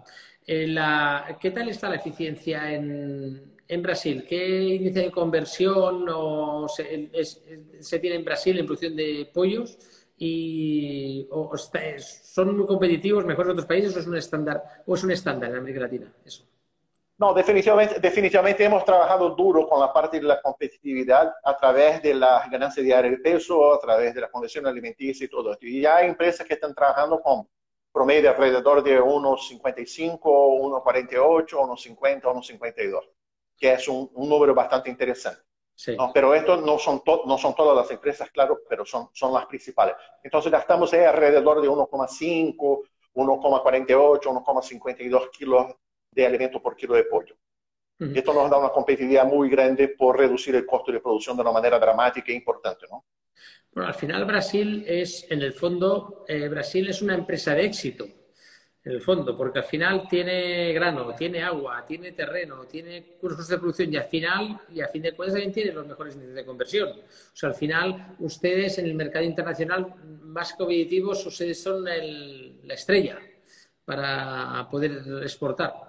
[0.45, 4.25] Eh, la, ¿Qué tal está la eficiencia en, en, Brasil?
[4.27, 7.43] ¿Qué índice de conversión o se, es,
[7.79, 9.77] se, tiene en Brasil en producción de pollos?
[10.17, 15.03] ¿Y o, son muy competitivos, mejores que otros países o es un estándar o es
[15.03, 16.11] un estándar en América Latina?
[16.25, 16.48] Eso.
[17.19, 22.13] No, definitivamente, definitivamente hemos trabajado duro con la parte de la competitividad a través de
[22.13, 25.65] las ganancias diarias de peso, a través de la condición alimenticia y todo esto.
[25.65, 27.45] Y ya hay empresas que están trabajando con
[27.91, 33.09] promedio alrededor de 1,55, 1,48, 1,50, 1,52,
[33.57, 35.41] que es un, un, número bastante interesante.
[35.75, 35.97] Sí.
[35.97, 36.11] ¿no?
[36.13, 39.95] Pero esto no son, no son todas las empresas, claro, pero son, son las principales.
[40.23, 42.81] Entonces ya estamos ahí alrededor de 1,5,
[43.13, 45.75] 1,48, 1,52 kilos
[46.11, 47.35] de alimento por kilo de pollo.
[47.99, 48.17] Uh -huh.
[48.17, 51.51] Esto nos da una competitividad muy grande por reducir el costo de producción de una
[51.51, 53.05] manera dramática e importante, ¿no?
[53.73, 58.07] Bueno, al final Brasil es, en el fondo, eh, Brasil es una empresa de éxito,
[58.83, 63.57] en el fondo, porque al final tiene grano, tiene agua, tiene terreno, tiene cursos de
[63.57, 66.45] producción y al final, y a fin de cuentas también tiene los mejores índices de
[66.45, 66.89] conversión.
[66.89, 72.73] O sea, al final, ustedes en el mercado internacional más competitivos, ustedes son el, la
[72.73, 73.19] estrella
[73.85, 75.88] para poder exportar.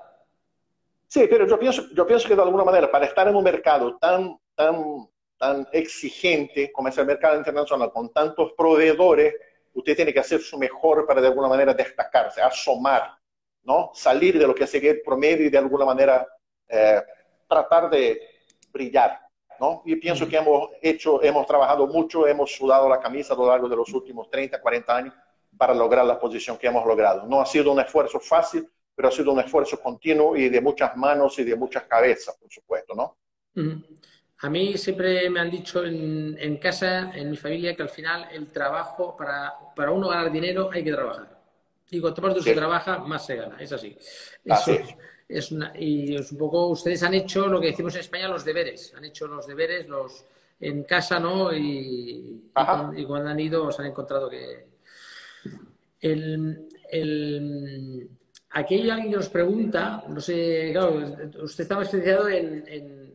[1.10, 3.98] Sí, pero yo pienso, yo pienso que de alguna manera, para estar en un mercado
[3.98, 9.34] tan, tan, tan exigente como es el mercado internacional, con tantos proveedores,
[9.74, 13.12] usted tiene que hacer su mejor para de alguna manera destacarse, asomar,
[13.64, 13.90] ¿no?
[13.92, 16.28] Salir de lo que sería el promedio y de alguna manera
[16.68, 17.02] eh,
[17.48, 18.20] tratar de
[18.72, 19.18] brillar,
[19.58, 19.82] ¿no?
[19.86, 23.68] Y pienso que hemos hecho, hemos trabajado mucho, hemos sudado la camisa a lo largo
[23.68, 25.14] de los últimos 30, 40 años
[25.58, 27.26] para lograr la posición que hemos logrado.
[27.26, 28.70] No ha sido un esfuerzo fácil,
[29.00, 32.52] pero ha sido un esfuerzo continuo y de muchas manos y de muchas cabezas, por
[32.52, 33.16] supuesto, ¿no?
[33.56, 33.84] Uh -huh.
[34.40, 38.28] A mí siempre me han dicho en, en, casa, en mi familia, que al final
[38.30, 41.40] el trabajo, para, para uno ganar dinero hay que trabajar.
[41.90, 42.50] Y cuanto más duro sí.
[42.50, 43.56] se trabaja, más se gana.
[43.58, 43.96] Es así.
[44.50, 48.00] así Eso, es una, y es un poco, ustedes han hecho lo que decimos en
[48.00, 48.92] España, los deberes.
[48.94, 50.26] Han hecho los deberes los
[50.60, 51.54] en casa, ¿no?
[51.54, 54.66] Y, y, cuando, y cuando han ido, se han encontrado que...
[56.02, 58.10] El, el,
[58.50, 61.02] aquí hay alguien que nos pregunta, no sé, claro,
[61.42, 63.14] usted estaba especializado en, en,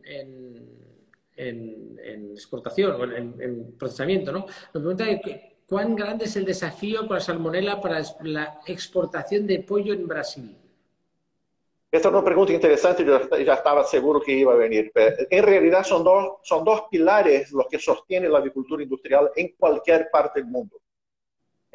[1.36, 4.40] en, en exportación o en, procesamiento, ¿no?
[4.40, 5.04] Nos pregunta
[5.66, 10.56] cuán grande es el desafío con la salmonela para la exportación de pollo en Brasil.
[11.90, 14.90] Esta es una pregunta interesante, yo ya estaba seguro que iba a venir.
[14.94, 20.10] En realidad son dos, son dos pilares los que sostienen la agricultura industrial en cualquier
[20.10, 20.80] parte del mundo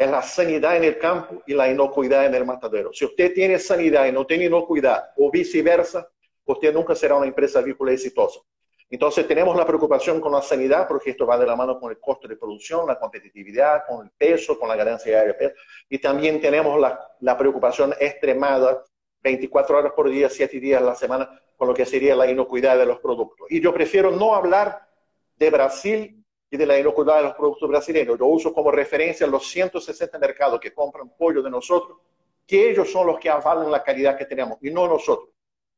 [0.01, 2.91] es la sanidad en el campo y la inocuidad en el matadero.
[2.91, 6.09] Si usted tiene sanidad y no tiene inocuidad, o viceversa,
[6.43, 8.39] usted nunca será una empresa agrícola exitosa.
[8.89, 11.99] Entonces tenemos la preocupación con la sanidad, porque esto va de la mano con el
[11.99, 15.53] costo de producción, la competitividad, con el peso, con la ganancia peso.
[15.87, 18.83] Y también tenemos la, la preocupación extremada
[19.21, 22.75] 24 horas por día, 7 días a la semana, con lo que sería la inocuidad
[22.75, 23.45] de los productos.
[23.51, 24.81] Y yo prefiero no hablar
[25.37, 26.20] de Brasil
[26.53, 28.19] y de la inocuidad de los productos brasileños.
[28.19, 31.99] Yo uso como referencia los 160 mercados que compran pollo de nosotros,
[32.45, 35.29] que ellos son los que avalan la calidad que tenemos y no nosotros.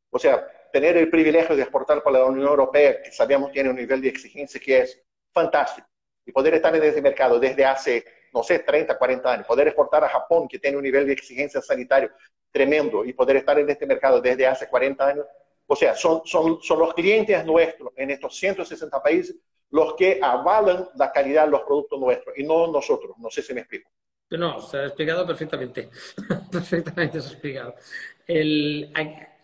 [0.10, 3.76] O sea, tener el privilegio de exportar para la Unión Europea, que sabemos tiene un
[3.76, 5.00] nivel de exigencia que es
[5.32, 5.88] fantástico,
[6.26, 10.04] y poder estar en ese mercado desde hace, no sé, 30, 40 años, poder exportar
[10.04, 12.10] a Japón, que tiene un nivel de exigencia sanitario
[12.52, 15.26] tremendo, y poder estar en este mercado desde hace 40 años,
[15.67, 19.36] o sea, son, son, son los clientes nuestros en estos 160 países
[19.74, 23.17] los que avalan la calidad de los productos nuestros y no nosotros.
[23.17, 23.90] No sé si me explico.
[24.30, 25.90] No, se ha explicado perfectamente.
[26.52, 27.76] perfectamente se ha explicado.
[28.28, 28.94] El,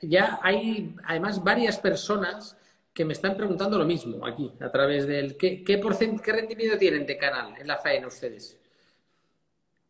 [0.01, 2.55] ya hay además varias personas
[2.93, 5.35] que me están preguntando lo mismo aquí, a través del...
[5.35, 8.55] ¿Qué, qué, porcent, qué rendimiento tienen de canal en la faena ustedes?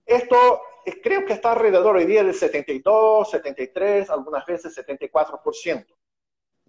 [0.05, 0.61] Esto
[1.03, 5.98] creo que está alrededor hoy día del 72, 73, algunas veces 74%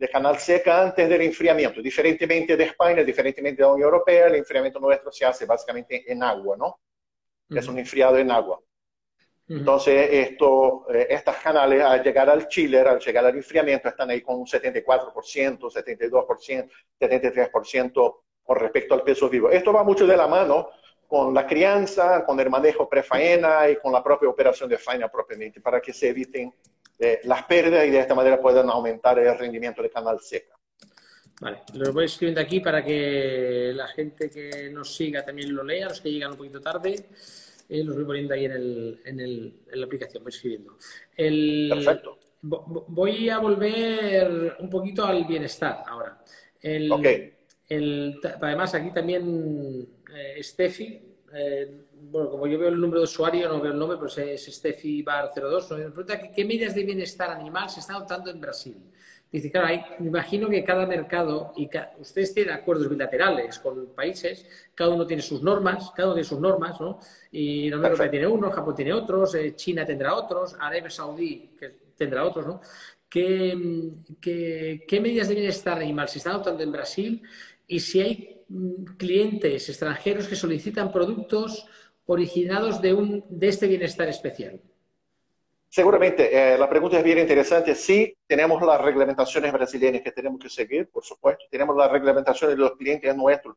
[0.00, 1.82] de canal seca antes del enfriamiento.
[1.82, 6.22] Diferentemente de España, diferentemente de la Unión Europea, el enfriamiento nuestro se hace básicamente en
[6.22, 6.66] agua, ¿no?
[6.68, 7.58] Uh -huh.
[7.58, 8.58] Es un enfriado en agua.
[9.46, 14.22] Entonces, esto, eh, estas canales al llegar al chiller, al llegar al enfriamiento, están ahí
[14.22, 19.50] con un 74%, 72%, 73% con respecto al peso vivo.
[19.50, 20.70] Esto va mucho de la mano
[21.06, 25.60] con la crianza, con el manejo prefaena y con la propia operación de faena propiamente,
[25.60, 26.54] para que se eviten
[27.00, 30.54] eh, las pérdidas y de esta manera puedan aumentar el rendimiento de canal seca.
[31.40, 35.88] Vale, lo voy escribiendo aquí para que la gente que nos siga también lo lea,
[35.88, 37.06] los que llegan un poquito tarde.
[37.68, 40.76] Eh, los voy poniendo ahí en, el, en, el, en, la aplicación, voy escribiendo.
[41.16, 42.18] El, Perfecto.
[42.42, 46.20] Voy a volver un poquito al bienestar ahora.
[46.60, 47.06] El, ok.
[48.42, 53.60] además, aquí también eh, Steffi, eh, bueno, como yo veo el número de usuario, no
[53.60, 57.68] veo el nombre, pero es Steffi Bar 02, me pregunta qué medidas de bienestar animal
[57.70, 58.76] se están adoptando en Brasil.
[59.32, 59.68] Dice, claro,
[60.00, 61.70] me imagino que cada mercado, y
[62.00, 66.40] ustedes tienen acuerdos bilaterales con países, cada uno tiene sus normas, cada uno tiene sus
[66.40, 66.98] normas, ¿no?
[67.30, 71.50] Y la Unión Europea tiene uno, Japón tiene otros, eh, China tendrá otros, Arabia Saudí
[71.56, 72.60] que tendrá otros, ¿no?
[73.08, 77.22] ¿Qué, qué, medidas de bienestar animal se están adoptando en Brasil?
[77.68, 78.39] Y si hay
[78.96, 81.66] clientes extranjeros que solicitan productos
[82.06, 84.60] originados de, un, de este bienestar especial.
[85.68, 87.76] Seguramente, eh, la pregunta es bien interesante.
[87.76, 91.44] Sí, tenemos las reglamentaciones brasileñas que tenemos que seguir, por supuesto.
[91.48, 93.56] Tenemos las reglamentaciones de los clientes nuestros,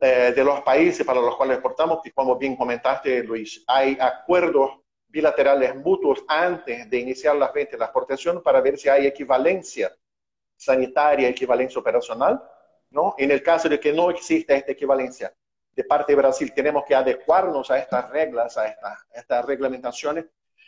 [0.00, 4.70] eh, de los países para los cuales exportamos, y como bien comentaste, Luis, hay acuerdos
[5.08, 9.92] bilaterales mutuos antes de iniciar las ventas la exportación para ver si hay equivalencia
[10.56, 12.40] sanitaria, equivalencia operacional.
[12.90, 13.14] ¿No?
[13.18, 15.32] En el caso de que no exista esta equivalencia
[15.74, 18.66] de parte de Brasil, tenemos que adecuarnos a estas reglas, a
[19.14, 20.26] estas, reglamentaciones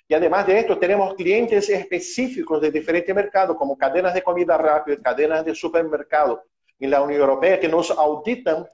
[0.09, 4.99] y además de esto, tenemos clientes específicos de diferentes mercados, como cadenas de comida rápida,
[5.01, 6.45] cadenas de supermercado
[6.79, 8.69] en la Unión Europea, que nos auditan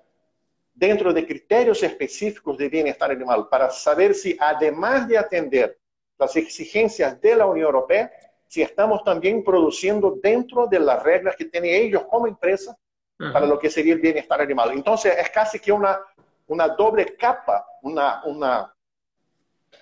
[0.74, 5.78] dentro de criterios específicos de bienestar animal para saber si, además de atender
[6.18, 8.10] las exigencias de la Unión Europea,
[8.46, 12.76] si estamos también produciendo dentro de las reglas que tienen ellos como empresa
[13.18, 14.70] para lo que sería el bienestar animal.
[14.72, 15.98] Entonces, es casi que una,
[16.46, 18.72] una doble capa, una, una,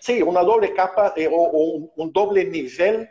[0.00, 3.08] Sí, una doble capa eh, o, o un, doble nivel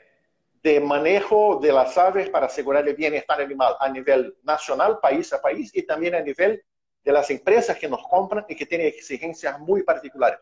[0.61, 5.41] de manejo de las aves para asegurar el bienestar animal a nivel nacional, país a
[5.41, 6.63] país, y también a nivel
[7.03, 10.39] de las empresas que nos compran y que tienen exigencias muy particulares.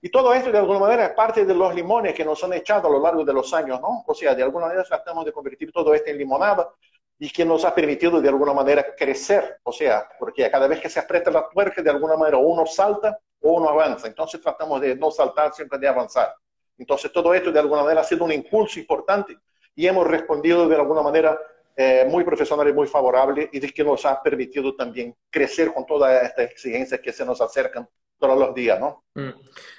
[0.00, 2.88] Y todo esto, de alguna manera, es parte de los limones que nos han echado
[2.88, 4.04] a lo largo de los años, ¿no?
[4.06, 6.70] O sea, de alguna manera tratamos de convertir todo esto en limonada
[7.18, 9.58] y que nos ha permitido, de alguna manera, crecer.
[9.62, 13.18] O sea, porque cada vez que se aprieta la tuerca, de alguna manera uno salta
[13.40, 14.06] o no avanza.
[14.06, 16.34] Entonces tratamos de no saltar, siempre de avanzar.
[16.78, 19.36] Entonces todo esto de alguna manera ha sido un impulso importante
[19.74, 21.38] y hemos respondido de alguna manera
[21.74, 25.86] eh, muy profesional y muy favorable y de que nos ha permitido también crecer con
[25.86, 27.88] todas estas exigencias que se nos acercan
[28.18, 29.04] todos los días, ¿no?
[29.14, 29.30] Mm.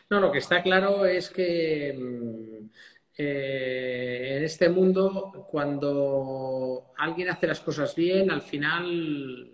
[0.10, 2.70] No, lo que está claro es que mm,
[3.18, 9.52] eh, en este mundo, cuando alguien hace las cosas bien, al final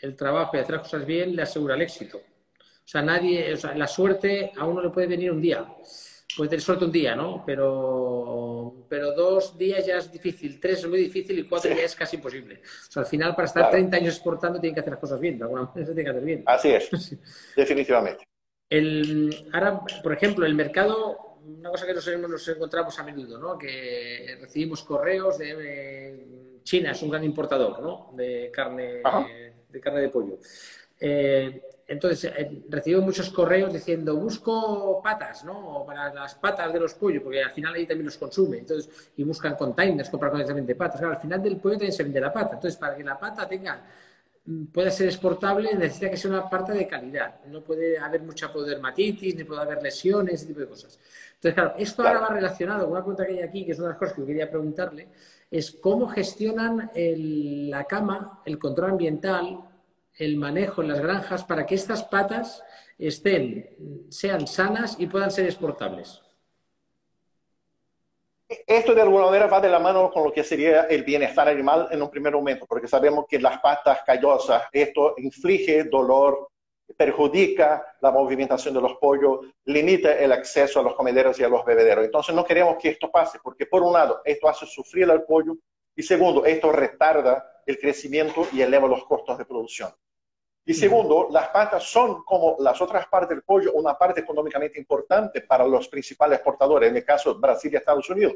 [0.00, 2.18] el trabajo y hacer las cosas bien le asegura el éxito.
[2.18, 5.64] O sea, nadie, o sea, la suerte a uno le puede venir un día.
[6.36, 7.44] Puede tener suerte un día, ¿no?
[7.44, 11.94] Pero, pero dos días ya es difícil, tres es muy difícil y cuatro ya es
[11.94, 12.62] casi imposible.
[12.88, 15.36] O sea, al final, para estar 30 años exportando, tienen que hacer las cosas bien,
[15.36, 16.42] de alguna manera se tiene que hacer bien.
[16.46, 17.16] Así es,
[17.56, 18.24] definitivamente.
[18.70, 23.58] El, ahora, por ejemplo, el mercado, una cosa que nos, nos encontramos a menudo, ¿no?
[23.58, 28.10] Que recibimos correos de eh, China, es un gran importador, ¿no?
[28.14, 29.02] De carne,
[29.68, 30.38] de carne de pollo.
[31.00, 31.60] Eh,
[31.92, 35.84] entonces, eh, recibo muchos correos diciendo, busco patas, ¿no?
[35.86, 38.58] Para las patas de los pollos, porque al final ahí también los consume.
[38.58, 41.00] Entonces, y buscan containers, comprar de patas.
[41.00, 42.54] Claro, al final del pollo también se vende la pata.
[42.54, 43.84] Entonces, para que la pata tenga,
[44.46, 47.44] mm, pueda ser exportable, necesita que sea una pata de calidad.
[47.46, 50.98] No puede haber mucha podermatitis, ni puede haber lesiones, ese tipo de cosas.
[51.44, 53.88] Entonces, claro, esto ahora va relacionado con una pregunta que hay aquí, que es una
[53.88, 55.08] de las cosas que quería preguntarle,
[55.50, 59.58] es cómo gestionan la cama, el control ambiental,
[60.18, 62.62] el manejo en las granjas para que estas patas
[62.96, 66.22] estén, sean sanas y puedan ser exportables.
[68.64, 71.88] Esto de alguna manera va de la mano con lo que sería el bienestar animal
[71.90, 76.51] en un primer momento, porque sabemos que las patas callosas, esto inflige dolor,
[76.96, 81.64] perjudica la movimentación de los pollos, limita el acceso a los comederos y a los
[81.64, 82.04] bebederos.
[82.04, 85.56] Entonces no queremos que esto pase, porque por un lado esto hace sufrir al pollo
[85.94, 89.92] y segundo, esto retarda el crecimiento y eleva los costos de producción.
[90.64, 95.40] Y segundo, las patas son, como las otras partes del pollo, una parte económicamente importante
[95.40, 98.34] para los principales exportadores, en el caso de Brasil y Estados Unidos.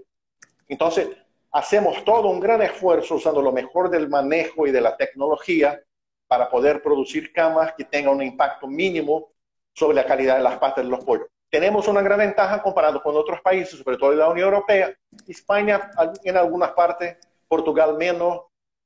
[0.66, 1.08] Entonces,
[1.52, 5.80] hacemos todo un gran esfuerzo usando lo mejor del manejo y de la tecnología
[6.26, 9.32] para poder producir camas que tengan un impacto mínimo
[9.72, 11.28] sobre la calidad de las patas de los pollos.
[11.48, 14.92] tenemos una gran ventaja comparado con otros países, sobre todo la Unión Europea.
[15.28, 15.90] España
[16.24, 17.16] en algunas partes,
[17.46, 18.40] Portugal menos,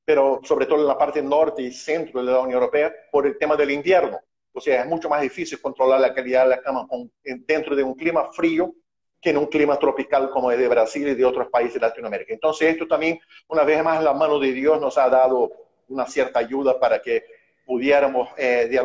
[0.05, 3.38] pero sobre todo en la parte norte y centro de la Unión Europea, por el
[3.38, 4.20] tema del invierno.
[4.53, 6.86] O sea, es mucho más difícil controlar la calidad de la cama
[7.22, 8.74] dentro de un clima frío
[9.20, 12.32] que en un clima tropical como el de Brasil y de otros países de Latinoamérica.
[12.32, 15.51] Entonces, esto también, una vez más, la mano de Dios nos ha dado
[15.91, 17.24] una cierta ayuda para que
[17.64, 18.80] pudiéramos eh, eh,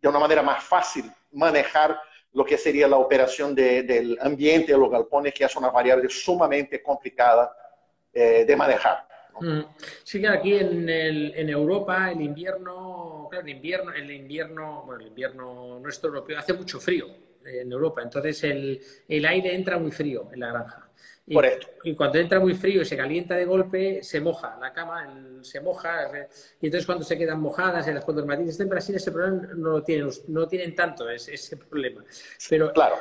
[0.00, 1.98] de, una manera más fácil manejar
[2.32, 6.82] lo que sería la operación del ambiente de los galpones, que es una variable sumamente
[6.82, 7.54] complicada
[8.12, 9.06] eh, de manejar.
[9.38, 9.60] Mm.
[10.02, 15.08] Sí, que aquí en, en, Europa el invierno, claro, el invierno, el invierno, bueno, el
[15.08, 17.06] invierno nuestro europeo hace mucho frío
[17.44, 20.91] en Europa, entonces el, el aire entra muy frío en la granja.
[21.32, 25.40] Y, y, cuando entra muy frío y se calienta de golpe, se moja la cama,
[25.42, 26.10] se moja.
[26.60, 29.70] Y entonces cuando se quedan mojadas, en las cuando matines en Brasil ese problema no
[29.70, 32.04] lo tienen, no tienen tanto ese, problema.
[32.48, 32.96] Pero claro,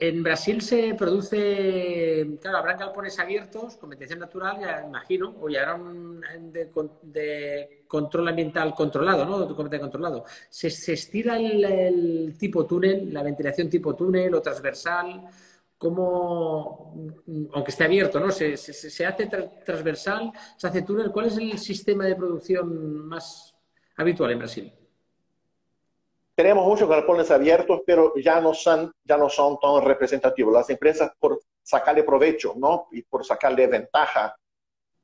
[0.00, 5.62] en Brasil se produce, claro, habrán galpones abiertos con ventilación natural, ya imagino, o ya
[5.62, 6.20] harán
[6.52, 6.70] de,
[7.02, 9.56] de, control ambiental controlado, ¿no?
[9.56, 10.24] controlado.
[10.48, 15.24] Se, se estira el, tipo túnel, la ventilación tipo túnel o transversal,
[15.78, 16.92] como,
[17.54, 18.30] aunque esté abierto, ¿no?
[18.30, 19.28] Se, se, se hace
[19.64, 21.10] transversal, se hace túnel.
[21.10, 23.54] ¿Cuál es el sistema de producción más
[23.96, 24.72] habitual en Brasil?
[26.38, 30.54] tenemos muchos galpones abiertos, pero ya no son, ya no son tan representativos.
[30.54, 32.86] Las empresas, por sacarle provecho ¿no?
[32.92, 34.36] y por sacarle ventaja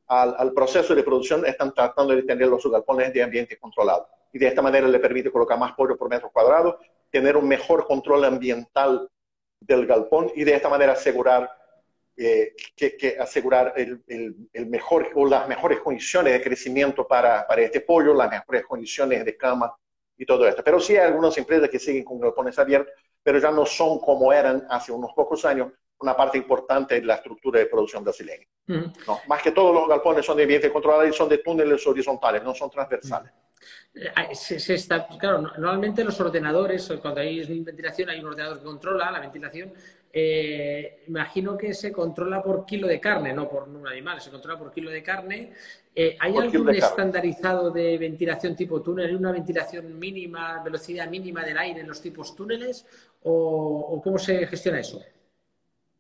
[0.07, 4.07] al, al, proceso de producción, están tratando de tener los galpones de ambiente controlado.
[4.33, 6.79] Y de esta manera le permite colocar más pollo por metro cuadrado,
[7.11, 9.11] tener un mejor control ambiental
[9.67, 11.51] del galpón y de esta manera asegurar,
[12.17, 17.47] eh, que, que, asegurar el, el, el, mejor o las mejores condiciones de crecimiento para,
[17.47, 19.75] para este pollo, las mejores condiciones de cama
[20.17, 20.63] y todo esto.
[20.63, 24.33] Pero sí hay algunas empresas que siguen con galpones abiertos, pero ya no son como
[24.33, 28.47] eran hace unos pocos años una parte importante de la estructura de producción brasileña.
[28.67, 32.43] no, más que todos los galpones son de ambiente controlado y son de túneles horizontales,
[32.43, 33.33] no son transversales.
[33.33, 33.37] Eh,
[34.33, 39.21] se, está, claro, normalmente los ordenadores, cuando hay ventilación, hay un ordenador que controla la
[39.21, 39.73] ventilación.
[40.17, 44.57] Eh, imagino que se controla por kilo de carne, no por un animal, se controla
[44.57, 45.53] por kilo de carne.
[45.93, 49.07] Eh, ¿Hay algún estandarizado de ventilación tipo túnel?
[49.09, 52.87] ¿Hay una ventilación mínima, velocidad mínima del aire en los tipos túneles?
[53.25, 55.03] ¿O, cómo se gestiona eso?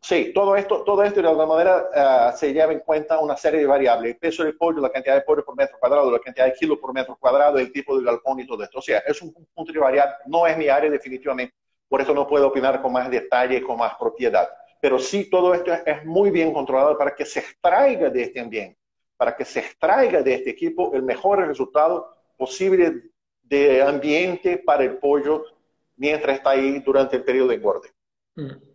[0.07, 3.61] Sí, todo esto, todo esto de alguna manera uh, se lleva en cuenta una serie
[3.61, 4.12] de variables.
[4.12, 6.76] El peso del pollo, la cantidad de pollo por metro cuadrado, la cantidad de kilos
[6.78, 8.80] por metro cuadrado, el tipo de galpón y todo esto.
[8.80, 10.16] O sea, es un punto de variable.
[10.26, 11.55] No es mi área definitivamente.
[11.88, 14.46] Por eso no puedo opinar con más detalle, con más propiedad.
[14.78, 18.78] Pero sí, todo esto es muy bien controlado para que se extraiga de este ambiente,
[19.16, 23.05] para que se extraiga de este equipo el mejor resultado posible
[23.42, 25.46] de ambiente para el pollo
[25.96, 27.88] mientras está ahí durante el periodo de engorde.
[28.34, 28.74] Mm.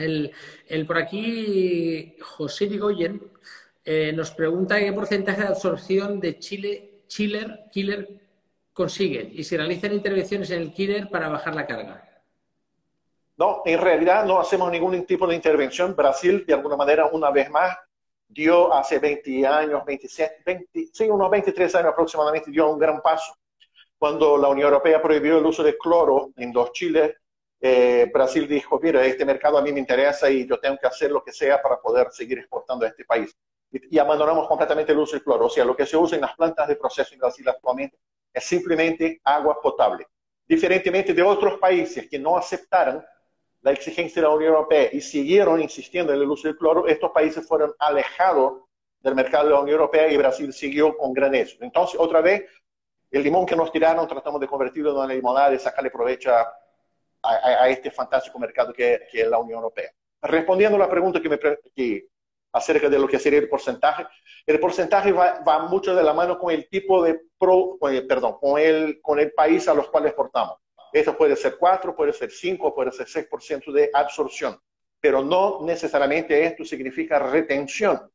[0.00, 3.22] El, por aquí, José Digoyen
[3.84, 8.08] eh, nos pregunta qué porcentaje de absorción de chile, chiller, killer
[8.72, 12.06] consiguen y si realizan intervenciones en el killer para bajar la carga.
[13.36, 15.96] No, en realidad no hacemos ningún tipo de intervención.
[15.96, 17.74] Brasil, de alguna manera, una vez más,
[18.28, 23.34] dio hace 20 años, 27, 20, sí, unos 23 años aproximadamente, dio un gran paso.
[23.98, 27.14] Cuando la Unión Europea prohibió el uso de cloro en los chiles,
[27.60, 31.10] eh, Brasil dijo, mira, este mercado a mí me interesa y yo tengo que hacer
[31.10, 33.36] lo que sea para poder seguir exportando a este país.
[33.70, 35.46] Y, abandonamos completamente el uso del cloro.
[35.46, 37.98] O sea, lo que se usa en las plantas de proceso en Brasil actualmente
[38.32, 40.06] es simplemente agua potable.
[40.48, 43.04] Diferentemente de otros países que no aceptaron
[43.62, 47.10] la exigencia de la Unión Europea y siguieron insistiendo en el uso del cloro, estos
[47.10, 48.62] países fueron alejados
[49.00, 51.64] del mercado de la Unión Europea y Brasil siguió con gran éxito.
[51.64, 52.44] Entonces, otra vez,
[53.10, 56.52] el limón que nos tiraron tratamos de convertirlo en una limonada y sacarle provecho a
[57.22, 59.90] a, este fantástico mercado que, es la Unión Europea.
[60.22, 62.06] Respondiendo a la pregunta que me que,
[62.52, 64.06] acerca de lo que sería el porcentaje,
[64.46, 69.00] el porcentaje va, mucho de la mano con el tipo de pro, perdón, con el,
[69.00, 70.56] con el país a los cuales exportamos.
[70.92, 74.58] Esto puede ser 4, puede ser 5, puede ser 6% de absorción,
[75.00, 78.10] pero no necesariamente esto significa retención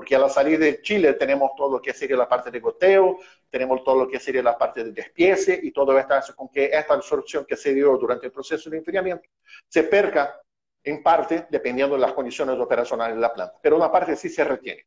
[0.00, 3.18] porque a la salida de Chile tenemos todo lo que sería la parte de goteo,
[3.50, 6.70] tenemos todo lo que sería la parte de despiece y todo esto hace con que
[6.72, 9.28] esta absorción que se dio durante el proceso de enfriamiento
[9.68, 10.40] se perca
[10.82, 14.42] en parte dependiendo de las condiciones operacionales de la planta, pero una parte sí se
[14.42, 14.86] retiene.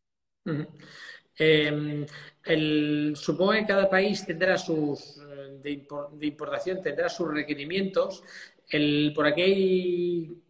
[1.38, 2.08] Em,
[2.46, 8.24] el, supongo que cada país tendrá sus, eh, de, de importación, tendrá sus requerimientos.
[8.68, 10.42] El, por aquí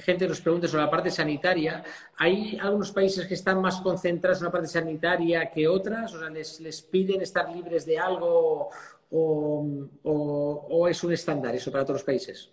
[0.00, 1.84] gente nos pregunta sobre la parte sanitaria,
[2.16, 6.14] ¿hay algunos países que están más concentrados en la parte sanitaria que otras?
[6.14, 8.70] O sea, ¿les, les piden estar libres de algo
[9.10, 12.50] o, o, es un estándar eso para todos los países?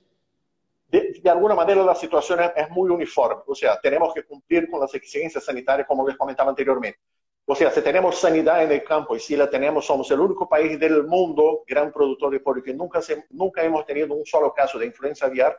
[0.89, 3.43] de, alguna manera la situación es, muy uniforme.
[3.45, 6.99] O sea, tenemos que cumplir con las exigencias sanitarias como les comentaba anteriormente.
[7.45, 10.47] O sea, si tenemos sanidad en el campo y si la tenemos, somos el único
[10.47, 14.53] país del mundo, gran productor de pollo, que nunca, se, nunca hemos tenido un solo
[14.53, 15.57] caso de influenza aviar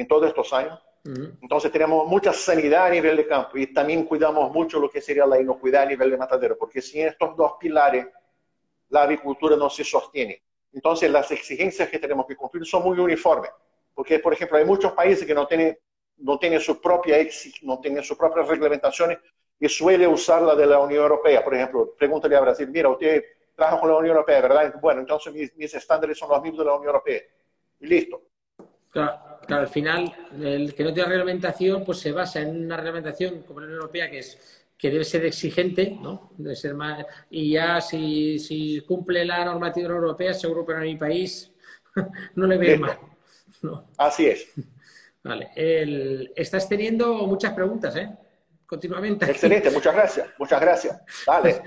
[0.00, 0.78] en todos estos años.
[1.04, 5.26] Entonces tenemos mucha sanidad a nivel de campo y también cuidamos mucho lo que sería
[5.26, 8.06] la inocuidad a nivel de matadero, porque sin estos dos pilares
[8.88, 10.42] la agricultura no se sostiene.
[10.72, 13.50] Entonces las exigencias que tenemos que cumplir son muy uniformes,
[13.94, 15.78] porque por ejemplo hay muchos países que no tienen,
[16.18, 17.16] no tienen, su, propia,
[17.62, 19.18] no tienen sus propias reglamentaciones
[19.58, 21.44] y suele usar la de la Unión Europea.
[21.44, 23.22] Por ejemplo, pregúntale a Brasil, mira, usted
[23.54, 24.74] trabaja con la Unión Europea, ¿verdad?
[24.80, 27.20] Bueno, entonces mis, mis estándares son los mismos de la Unión Europea.
[27.80, 28.29] Y listo.
[28.90, 33.60] Claro, al final, el que no tiene reglamentación, pues se basa en una reglamentación como
[33.60, 36.32] la Unión Europea, que es que debe ser exigente, ¿no?
[36.38, 40.96] Debe ser más, y ya si, si cumple la normativa europea, seguro que en mi
[40.96, 41.52] país
[42.34, 42.98] no le veo mal.
[43.98, 44.46] Así es.
[45.22, 45.50] Vale.
[46.34, 48.10] estás teniendo muchas preguntas, ¿eh?
[48.64, 49.30] Continuamente.
[49.30, 50.28] Excelente, muchas gracias.
[50.38, 51.02] Muchas gracias.
[51.26, 51.62] Vale.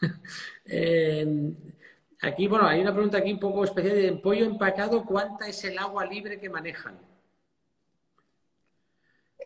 [0.64, 1.52] eh,
[2.26, 5.78] Aquí, bueno, hay una pregunta aquí un poco especial de pollo empacado, ¿cuánta es el
[5.78, 6.98] agua libre que manejan?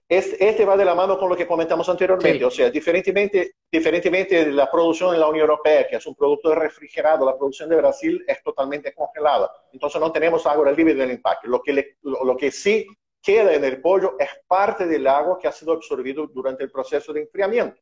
[0.08, 4.52] Este, va de la mano con lo que comentamos anteriormente, o sea, diferentemente, diferentemente de
[4.52, 8.24] la producción en la Unión Europea, que es un producto refrigerado, la producción de Brasil
[8.26, 9.52] es totalmente congelada.
[9.74, 11.48] Entonces no tenemos agua libre del empaque.
[11.48, 12.86] Lo que, lo que sí
[13.20, 17.12] queda en el pollo es parte del agua que ha sido absorbido durante el proceso
[17.12, 17.78] de enfriamiento.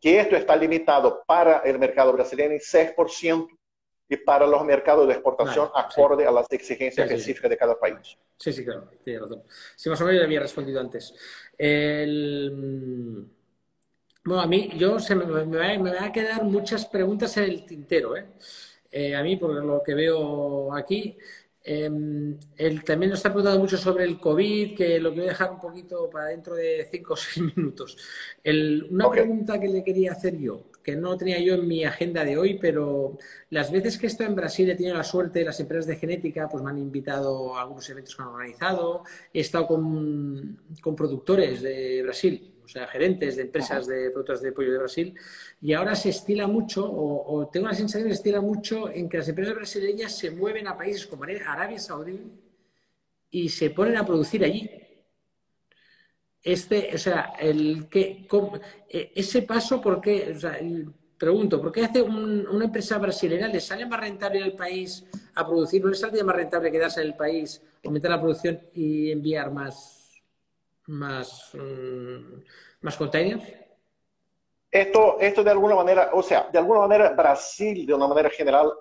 [0.00, 3.59] Que esto está limitado para el mercado brasileño en 6%
[4.10, 8.18] y para los mercados de exportación acorde a las exigencias específicas de cada país.
[8.36, 9.44] Sí, sí, claro, tiene razón.
[9.76, 11.14] Sí, más o menos ya había respondido antes.
[11.56, 13.24] El...
[14.24, 17.64] Bueno, a mí, yo se me, me, me, van a quedar muchas preguntas en el
[17.64, 18.26] tintero, ¿eh?
[18.90, 21.16] Eh, a mí, por lo que veo aquí,
[21.62, 22.38] él
[22.84, 26.10] también nos está preguntando mucho sobre el COVID, que lo voy a dejar un poquito
[26.10, 27.96] para dentro de cinco o seis minutos.
[28.90, 32.38] una pregunta que le quería hacer yo que no tenía yo en mi agenda de
[32.38, 33.18] hoy, pero
[33.50, 36.48] las veces que he estado en Brasil he tenido la suerte, las empresas de genética
[36.48, 41.62] pues me han invitado a algunos eventos que han organizado, he estado con, con productores
[41.62, 45.14] de Brasil, o sea, gerentes de empresas de productos de pollo de Brasil,
[45.60, 49.18] y ahora se estila mucho, o, tengo la sensación que se estila mucho en que
[49.18, 52.20] las empresas brasileñas se mueven a países como Arabia Saudí
[53.30, 54.70] y se ponen a producir allí
[56.42, 58.26] este, o sea, el que,
[58.88, 60.32] e, ese paso, ¿por qué?
[60.34, 60.58] O sea,
[61.18, 63.48] pregunto, ¿por qué hace una empresa brasileña?
[63.48, 65.82] ¿Le sale más rentable al país a producir?
[65.82, 70.22] ¿No le sale más rentable quedarse en el país, aumentar la producción y enviar más,
[70.86, 72.40] más, mm,
[72.80, 73.44] más containers?
[74.70, 78.72] Esto, esto de alguna manera, o sea, de alguna manera Brasil, de una manera general,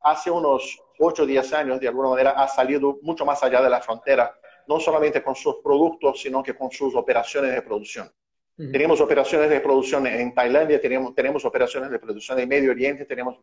[0.00, 3.70] hace unos 8 o 10 años, de alguna manera, ha salido mucho más allá de
[3.70, 8.10] la frontera no solamente con sus productos, sino que con sus operaciones de producción.
[8.56, 13.40] Tenemos operaciones de producción en Tailandia, tenemos, tenemos operaciones de producción en Medio Oriente, tenemos,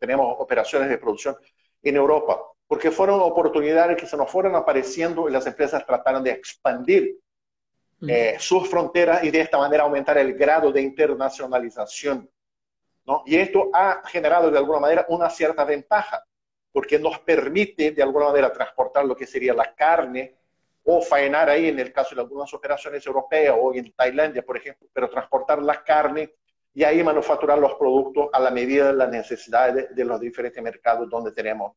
[0.00, 1.36] tenemos operaciones de producción
[1.82, 6.30] en Europa, porque fueron oportunidades que se nos fueron apareciendo y las empresas trataron de
[6.30, 7.18] expandir
[8.06, 12.30] eh, sus fronteras y de esta manera aumentar el grado de internacionalización.
[13.04, 13.22] ¿no?
[13.26, 16.24] Y esto ha generado de alguna manera una cierta ventaja,
[16.72, 20.37] porque nos permite de alguna manera transportar lo que sería la carne
[20.90, 24.88] o faenar ahí en el caso de algunas operaciones europeas o en Tailandia, por ejemplo,
[24.90, 26.32] pero transportar la carne
[26.72, 31.10] y ahí manufacturar los productos a la medida de las necesidades de, los diferentes mercados
[31.10, 31.76] donde tenemos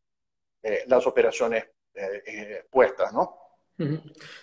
[0.63, 3.37] eh, las operaciones eh, eh, puestas, ¿no?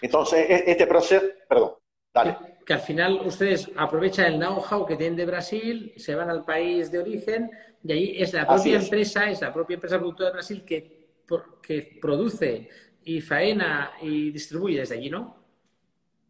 [0.02, 1.72] Entonces, e, este proceso, perdón,
[2.12, 2.36] dale.
[2.66, 6.92] Que, al final ustedes aprovechan el know-how que tienen de Brasil, se van al país
[6.92, 7.50] de origen
[7.82, 11.22] y ahí es la propia empresa, es la propia empresa productora de Brasil que,
[11.62, 12.68] que produce
[13.08, 15.34] y faena y distribuye desde allí, ¿no?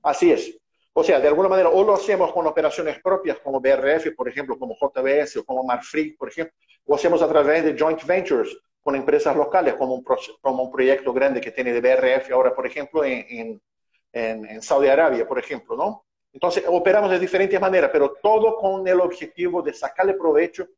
[0.01, 0.57] Así es.
[0.93, 4.57] O sea, de alguna manera, o lo hacemos con operaciones propias como BRF, por ejemplo,
[4.57, 6.55] como JBS o como Marfrig, por ejemplo,
[6.87, 10.05] o hacemos a través de joint ventures con empresas locales, como un,
[10.41, 13.61] como un proyecto grande que tiene de BRF ahora, por ejemplo, en,
[14.13, 16.05] en, en Saudi Arabia, por ejemplo, ¿no?
[16.33, 20.69] Entonces, operamos de diferentes maneras, pero todo con el objetivo de sacarle provecho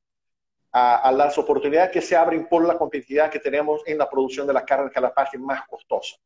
[0.72, 4.52] a, las oportunidades que se abren por la competitividad que tenemos en la producción de
[4.52, 6.16] la carne, que es la parte más costosa.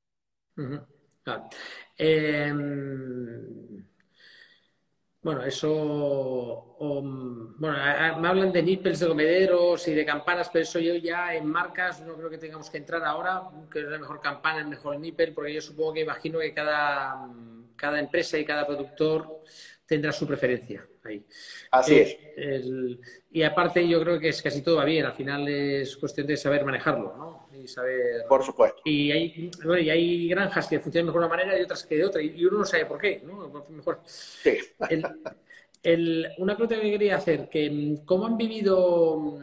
[1.96, 3.84] Em,
[5.22, 6.76] bueno, eso.
[6.78, 7.78] Bueno,
[8.20, 12.02] me hablan de nipples de comederos y de campanas, pero eso yo ya en marcas
[12.02, 15.32] no creo que tengamos que entrar ahora, que es la mejor campana, el mejor nipple,
[15.32, 17.26] porque yo supongo que imagino que cada,
[17.76, 19.42] cada empresa y cada productor
[19.86, 21.24] tendrá su preferencia ahí.
[21.70, 22.16] Así es.
[23.30, 26.36] y aparte yo creo que es casi todo va bien, al final es cuestión de
[26.36, 27.48] saber manejarlo, ¿no?
[27.56, 28.24] y saber...
[28.28, 28.80] Por supuesto.
[28.84, 32.04] Y hay, bueno, y hay granjas que funcionan de una manera y otras que de
[32.04, 33.66] otra, y uno no sabe por qué, ¿no?
[33.68, 34.00] Mejor.
[34.04, 34.58] Sí.
[34.88, 35.04] El,
[35.82, 39.40] el, una pregunta que quería hacer, que ¿cómo han vivido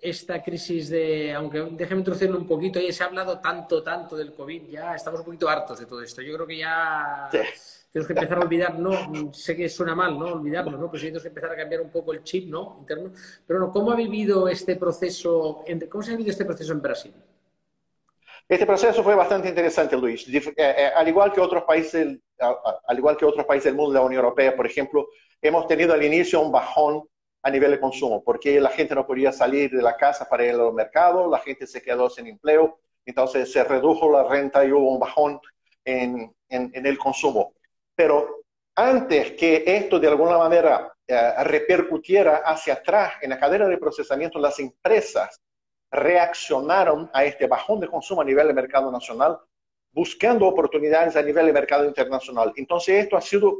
[0.00, 4.32] esta crisis de, aunque déjeme introducirlo un poquito, y se ha hablado tanto, tanto del
[4.32, 6.22] COVID, ya estamos un poquito hartos de todo esto.
[6.22, 7.28] Yo creo que ya
[7.92, 10.26] tenemos que empezar a olvidar, no, sé que suena mal, ¿no?
[10.26, 10.90] Olvidarlo, ¿no?
[10.94, 12.76] Sí tenemos que empezar a cambiar un poco el chip, ¿no?
[12.80, 13.12] Interno.
[13.46, 17.14] Pero no, ¿cómo ha vivido este proceso, cómo se ha vivido este proceso en Brasil?
[18.48, 20.26] Este proceso fue bastante interesante, Luis.
[20.28, 24.00] Eh, eh, al igual que otros países, al igual que otros países del mundo, la
[24.00, 25.08] Unión Europea, por ejemplo,
[25.40, 27.04] hemos tenido al inicio un bajón
[27.42, 30.54] a nivel de consumo, porque la gente no podía salir de la casa para ir
[30.54, 34.92] al mercado, la gente se quedó sin empleo, entonces se redujo la renta y hubo
[34.92, 35.40] un bajón
[35.84, 37.54] en, en, el consumo.
[38.00, 38.44] Pero
[38.76, 44.38] antes que esto de alguna manera eh, repercutiera hacia atrás en la cadena de procesamiento,
[44.38, 45.38] las empresas
[45.90, 49.38] reaccionaron a este bajón de consumo a nivel de mercado nacional,
[49.92, 52.54] buscando oportunidades a nivel de mercado internacional.
[52.56, 53.58] Entonces esto ha sido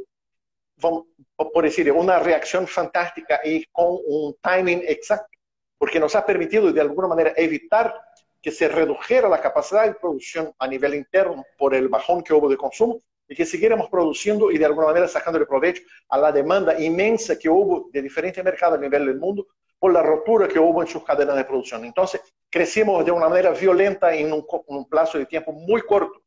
[0.79, 5.37] por decir, una reacción fantástica y con un timing exacto,
[5.77, 7.93] porque nos ha permitido de alguna manera evitar
[8.41, 12.49] que se redujera la capacidad de producción a nivel interno por el bajón que hubo
[12.49, 12.99] de consumo
[13.31, 17.47] y que siguiéramos produciendo y de alguna manera sacando provecho a la demanda inmensa que
[17.47, 19.47] hubo de diferentes mercados a nivel del mundo
[19.79, 21.85] por la rotura que hubo en sus cadenas de producción.
[21.85, 22.19] Entonces,
[22.49, 26.21] crecimos de una manera violenta en un, un plazo de tiempo muy corto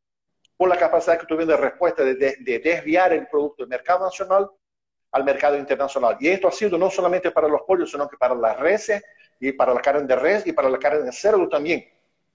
[0.56, 4.48] por la capacidad que tuvimos de respuesta de, de, desviar el producto del mercado nacional
[5.12, 6.16] al mercado internacional.
[6.20, 9.04] Y esto ha sido no solamente para los pollos, sino que para las reses
[9.38, 11.84] y para la carne de res y para la carne de cerdo también.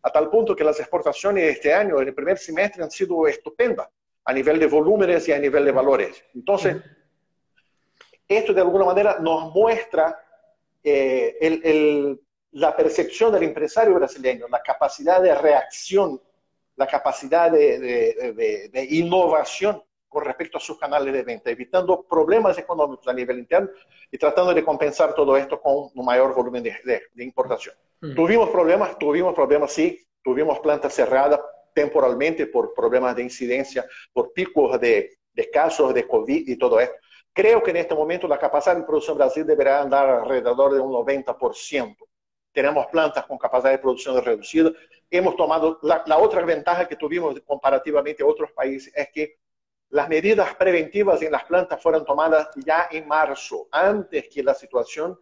[0.04, 3.28] A tal punto que las exportaciones de este año, en el primer semestre, han sido
[3.28, 3.88] estupendas
[4.26, 6.24] a nivel de volúmenes y a nivel de valores.
[6.36, 6.78] Entonces,
[8.28, 10.20] esto de alguna manera nos muestra
[10.84, 16.22] eh, el, el, la percepción del empresario brasileño, la capacidad de reacción
[16.80, 23.14] la capacidad de, innovación con respecto a sus canales de venta, evitando problemas económicos a
[23.14, 23.70] nivel interno
[24.10, 27.76] y tratando de compensar todo esto con un mayor volumen de, importación.
[28.00, 28.16] Mm.
[28.16, 31.42] Tuvimos problemas, tuvimos problemas, sí, tuvimos plantas cerradas
[31.74, 35.18] temporalmente por problemas de incidencia, por picos de,
[35.52, 36.96] casos de COVID y todo esto.
[37.32, 40.82] Creo que en este momento la capacidad de producción en Brasil deberá andar alrededor de
[40.82, 41.96] un 90%
[42.52, 44.72] tenemos plantas con capacidad de producción reducida.
[45.10, 49.38] Hemos tomado, la, otra ventaja que tuvimos comparativamente a otros países es que
[49.90, 55.18] las medidas preventivas en las plantas fueron tomadas ya en marzo, antes que la situación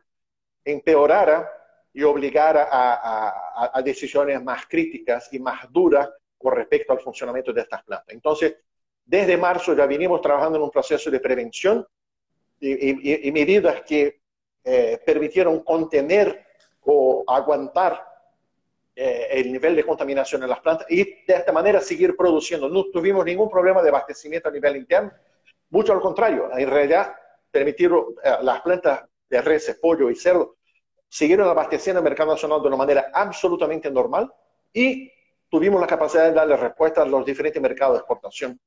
[0.63, 1.49] empeorara
[1.93, 7.61] y obligara a, a, decisiones más críticas y más duras con respecto al funcionamiento de
[7.61, 8.13] estas plantas.
[8.13, 8.55] Entonces,
[9.05, 11.85] desde marzo ya vinimos trabajando en un proceso de prevención
[12.59, 14.19] y, y, medidas que
[14.63, 16.45] eh, permitieron contener
[16.81, 18.03] o aguantar
[18.95, 22.67] eh, el nivel de contaminación en las plantas y de esta manera seguir produciendo.
[22.67, 25.11] No tuvimos ningún problema de abastecimiento a nivel interno,
[25.69, 27.13] mucho al contrario, en realidad
[27.51, 30.57] permitieron eh, las plantas de res, pollo y cerdo
[31.09, 34.31] siguieron abasteciendo el mercado nacional de una manera absolutamente normal
[34.73, 35.11] y
[35.49, 38.59] tuvimos la capacidad de darle respuesta a los diferentes mercados de exportación.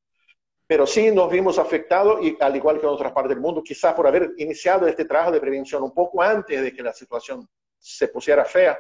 [0.67, 3.93] Pero sí nos vimos afectados, y al igual que en otras partes del mundo, quizás
[3.95, 8.09] por haber iniciado este trabajo de prevención un poco antes de que la situación se
[8.09, 8.79] pusiera fea.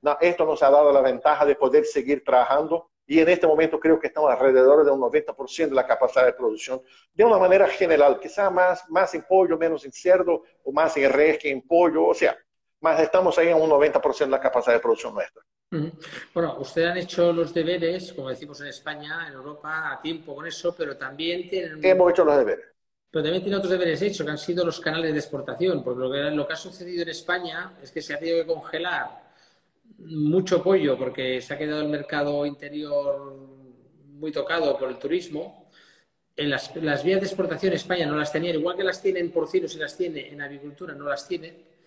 [0.00, 3.80] No, esto nos ha dado la ventaja de poder seguir trabajando y en este momento
[3.80, 6.82] creo que estamos alrededor de un 90% de la capacidad de producción
[7.14, 11.10] de una manera general, quizá más, más en pollo, menos en cerdo o más en
[11.10, 12.36] res que en pollo, o sea,
[12.80, 15.42] más estamos ahí en un 90% de la capacidad de producción nuestra.
[16.32, 20.46] Bueno, ustedes han hecho los deberes, como decimos en España, en Europa, a tiempo con
[20.46, 21.84] eso, pero también tienen...
[21.84, 22.64] Hemos hecho los deberes.
[23.10, 26.10] Pero también tiene otros deberes hechos, que han sido los canales de exportación, porque lo
[26.10, 29.28] que, lo que ha sucedido en España es que se ha tenido que congelar
[29.98, 33.34] mucho pollo, porque se ha quedado el mercado interior
[34.18, 35.70] muy tocado por el turismo.
[36.36, 39.74] En las, vías de exportación España no las tenía, igual que las tiene en porcinos
[39.74, 41.77] y las tiene en avicultura, no las tiene.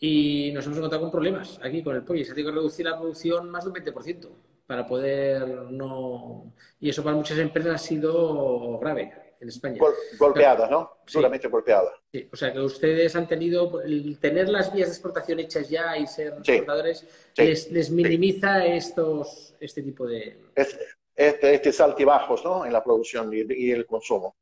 [0.00, 2.24] Y nos hemos encontrado con problemas aquí con el pollo.
[2.24, 4.28] Se ha tenido que reducir la producción más de un 20%
[4.66, 6.52] para poder no.
[6.78, 9.80] Y eso para muchas empresas ha sido grave en España.
[10.18, 10.98] golpeada, ¿no?
[11.06, 11.92] Solamente golpeada.
[12.12, 15.96] Sí, o sea que ustedes han tenido, el tener las vías de exportación hechas ya
[15.96, 20.38] y ser exportadores, les, minimiza estos, este tipo de...
[20.54, 20.84] Este,
[21.14, 22.64] este, este altibajos, ¿no?
[22.64, 24.36] En la producción y, el consumo.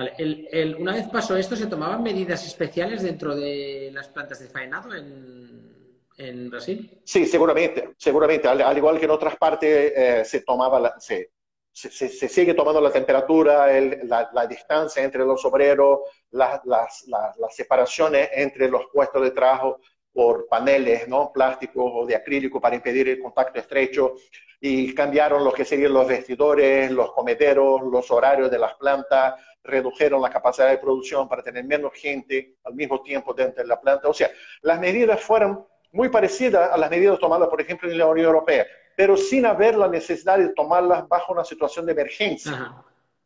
[0.00, 0.14] Vale.
[0.16, 4.94] El, una vez pasó esto, ¿se tomaban medidas especiales dentro de las plantas de faenado
[4.94, 7.02] en, en Brasil?
[7.04, 8.48] Sí, seguramente, seguramente.
[8.48, 11.32] Al, igual que en otras partes eh, se tomaba, la, se,
[11.70, 13.66] se, sigue tomando la temperatura,
[14.04, 15.98] la, distancia entre los obreros,
[16.30, 17.04] las, las,
[17.50, 19.80] separaciones entre los puestos de trabajo
[20.14, 21.30] por paneles ¿no?
[21.30, 24.14] plásticos o de acrílico para impedir el contacto estrecho
[24.60, 30.22] y cambiaron lo que serían los vestidores, los comederos, los horarios de las plantas, redujeron
[30.22, 34.08] la capacidad de producción para tener menos gente al mismo tiempo dentro de la planta.
[34.08, 34.30] O sea,
[34.62, 38.66] las medidas fueron muy parecidas a las medidas tomadas, por ejemplo, en la Unión Europea,
[38.96, 42.74] pero sin haber la necesidad de tomarlas bajo una situación de emergencia.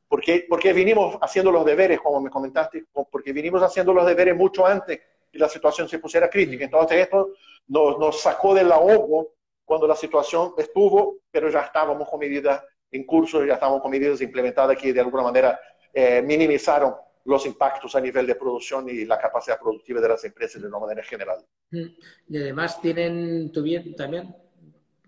[0.09, 4.65] Porque, porque vinimos haciendo los deberes, como me comentaste, porque vinimos haciendo los deberes mucho
[4.67, 5.01] antes
[5.33, 6.65] que la situación se pusiera crítica.
[6.65, 7.31] Entonces esto
[7.67, 9.33] nos, nos sacó del ahogo
[9.65, 12.63] cuando la situación estuvo, pero ya estábamos con medidas
[12.93, 15.59] en curso, ya estábamos con medidas implementadas que de alguna manera
[15.95, 16.95] eh, minimizaron
[17.27, 20.79] los impactos a nivel de producción y la capacidad productiva de las empresas de una
[20.79, 21.45] manera general.
[21.71, 21.87] Mm.
[22.29, 23.51] Y además tienen
[23.97, 24.35] también,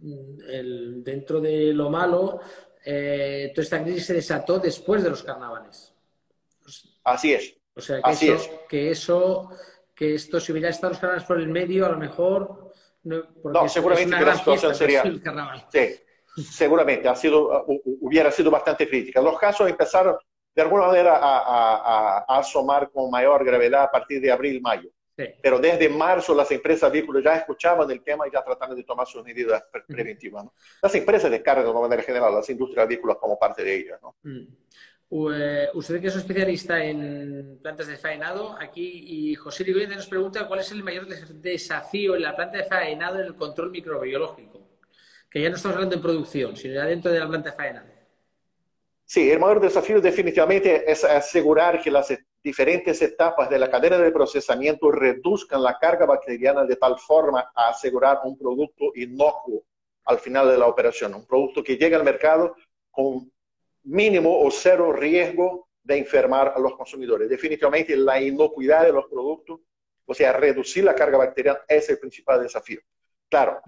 [0.00, 2.40] mm, el, dentro de lo malo,
[2.84, 5.92] eh, toda esta crisis se desató después de los carnavales.
[7.04, 7.54] Así es.
[7.74, 8.50] O sea, que, eso, es.
[8.68, 9.50] que eso,
[9.94, 12.72] que esto, si hubiera estado los carnavales por el medio, a lo mejor...
[13.02, 15.02] No, no seguramente que la situación sería...
[15.70, 15.96] Sí,
[16.42, 17.64] seguramente ha sido,
[18.00, 19.20] hubiera sido bastante crítica.
[19.20, 20.16] Los casos empezaron
[20.56, 24.88] de alguna manera a, asomar con mayor gravedad a partir de abril, mayo.
[25.14, 29.06] Pero desde marzo las empresas avícolas ya escuchaban el tema y ya trataban de tomar
[29.06, 30.46] sus medidas preventivas.
[30.82, 33.98] Las empresas de carga de una manera general, las industrias avícolas como parte de ellas.
[34.02, 34.16] ¿no?
[34.22, 34.46] Mm.
[35.32, 40.46] Eh, usted que es especialista en plantas de faenado, aquí y José Rigoyen nos pregunta
[40.48, 44.68] cuál es el mayor desafío en la planta de faenado en el control microbiológico.
[45.30, 47.95] Que ya no estamos hablando en producción, sino ya dentro de la planta de faenado.
[49.08, 54.10] Sí, el mayor desafío definitivamente es asegurar que las diferentes etapas de la cadena de
[54.10, 59.62] procesamiento reduzcan la carga bacteriana de tal forma a asegurar un producto inocuo
[60.06, 62.56] al final de la operación, un producto que llegue al mercado
[62.90, 63.30] con
[63.84, 67.28] mínimo o cero riesgo de enfermar a los consumidores.
[67.28, 69.60] Definitivamente la inocuidad de los productos,
[70.04, 72.80] o sea, reducir la carga bacteriana es el principal desafío.
[73.28, 73.60] Claro,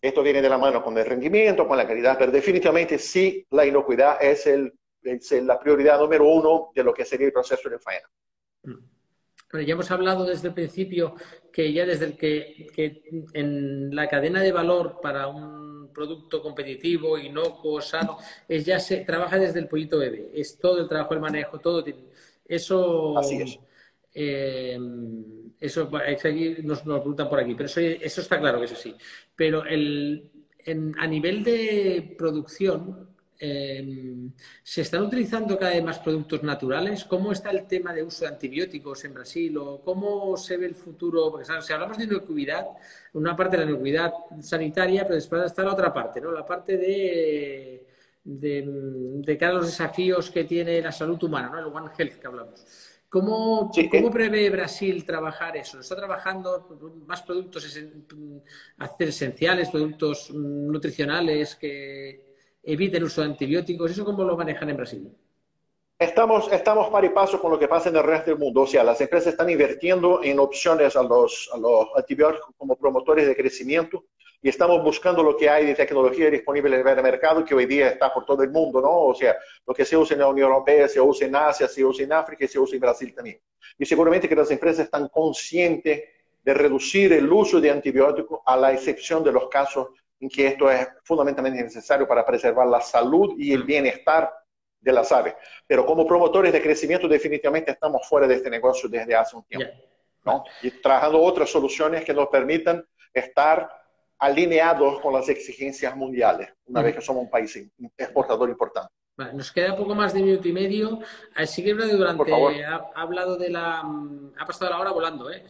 [0.00, 3.66] esto viene de la mano con el rendimiento, con la calidad, pero definitivamente sí la
[3.66, 4.72] inocuidad es, el,
[5.42, 8.08] la prioridad número uno de lo que sería el proceso de faena.
[8.62, 11.14] Bueno, ya hemos hablado desde el principio
[11.50, 17.18] que ya desde el que, que, en la cadena de valor para un producto competitivo,
[17.18, 20.30] inocuo, sano, es ya se trabaja desde el pollito bebé.
[20.34, 21.82] Es todo el trabajo, el manejo, todo.
[22.46, 23.18] Eso.
[23.18, 23.58] Así es.
[24.14, 24.78] Eh,
[25.60, 25.90] eso
[26.62, 28.94] nos, nos, preguntan por aquí, pero eso, eso, está claro que es así.
[29.34, 30.30] Pero el,
[30.98, 34.32] a nivel de producción, em,
[34.62, 37.04] ¿se están utilizando cada vez más productos naturales?
[37.04, 39.56] ¿Cómo está el tema de uso de antibióticos en Brasil?
[39.58, 41.30] ¿O cómo se ve el futuro?
[41.30, 42.66] Porque si hablamos de inocuidad,
[43.14, 46.30] una parte de la inocuidad sanitaria, pero después está la otra parte, ¿no?
[46.32, 47.86] La parte de,
[48.24, 51.58] de, de cada los desafíos que tiene la salud humana, ¿no?
[51.58, 52.64] El One Health que hablamos.
[53.08, 55.80] ¿Cómo, ¿Cómo, prevé Brasil trabajar eso?
[55.80, 57.64] ¿Está trabajando más productos
[58.98, 63.90] esenciales, productos nutricionales que eviten el uso de antibióticos?
[63.90, 65.10] ¿Eso cómo lo manejan en Brasil?
[65.98, 68.60] Estamos, estamos par y paso con lo que pasa en el resto del mundo.
[68.60, 73.26] O sea, las empresas están invirtiendo en opciones a los, a los antibióticos como promotores
[73.26, 74.04] de crecimiento
[74.40, 77.88] y estamos buscando lo que hay de tecnología disponible en el mercado que hoy día
[77.88, 78.90] está por todo el mundo, ¿no?
[78.90, 79.36] O sea,
[79.66, 82.12] lo que se usa en la Unión Europea, se usa en Asia, se usa en
[82.12, 83.40] África y se usa en Brasil también.
[83.76, 86.04] Y seguramente que las empresas están conscientes
[86.42, 89.88] de reducir el uso de antibióticos a la excepción de los casos
[90.20, 94.32] en que esto es fundamentalmente necesario para preservar la salud y el bienestar
[94.80, 95.34] de las aves.
[95.66, 99.74] Pero como promotores de crecimiento definitivamente estamos fuera de este negocio desde hace un tiempo,
[100.24, 100.44] ¿no?
[100.62, 103.68] Y trabajando otras soluciones que nos permitan estar
[104.18, 107.56] alineados con las exigencias mundiales, una vez que somos un país
[107.96, 108.92] exportador importante.
[109.32, 111.00] nos queda poco más de minuto y medio.
[111.34, 112.32] Así que durante
[112.64, 115.44] ha, ha, hablado de la ha pasado la hora volando, ¿eh?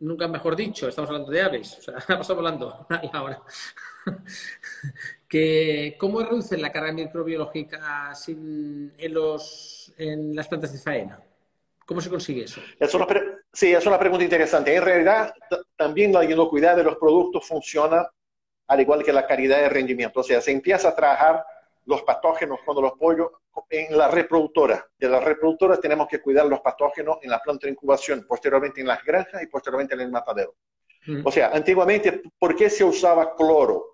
[0.00, 3.42] Nunca mejor dicho, estamos hablando de aves, o sea, ha pasado volando la hora.
[5.28, 11.20] que, ¿Cómo reducen la carga microbiológica sin, en, los, en las plantas de faena?
[11.86, 12.60] ¿Cómo se consigue eso?
[12.78, 13.06] Es una
[13.52, 14.74] sí, es una pregunta interesante.
[14.74, 15.34] En realidad,
[15.76, 18.08] también la inocuidad de los productos funciona
[18.68, 20.20] al igual que la calidad de rendimiento.
[20.20, 21.44] O sea, se empieza a trabajar
[21.84, 23.28] los patógenos cuando los pollos
[23.68, 24.86] en la reproductora.
[24.96, 28.86] De la reproductora tenemos que cuidar los patógenos en la planta de incubación, posteriormente en
[28.86, 30.54] las granjas y posteriormente en el matadero.
[31.24, 33.92] O sea, antiguamente, ¿por qué se usaba cloro?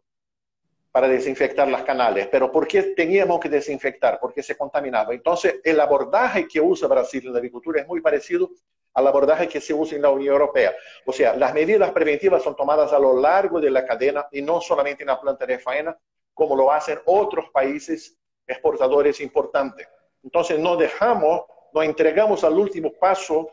[0.91, 4.19] para desinfectar las canales, pero ¿por qué teníamos que desinfectar?
[4.21, 5.15] Porque se contaminaba.
[5.15, 8.51] Entonces, el abordaje que usa Brasil en la agricultura es muy parecido
[8.99, 10.75] al abordaje que se usa en la Unión Europea.
[11.07, 14.61] O sea, las medidas preventivas son tomadas a lo largo de la cadena y no
[14.61, 15.97] solamente en la planta de faena,
[16.35, 19.89] como lo hacen otros países exportadores importantes.
[20.23, 21.43] Entonces, no dejamos,
[21.73, 23.51] no entregamos al último paso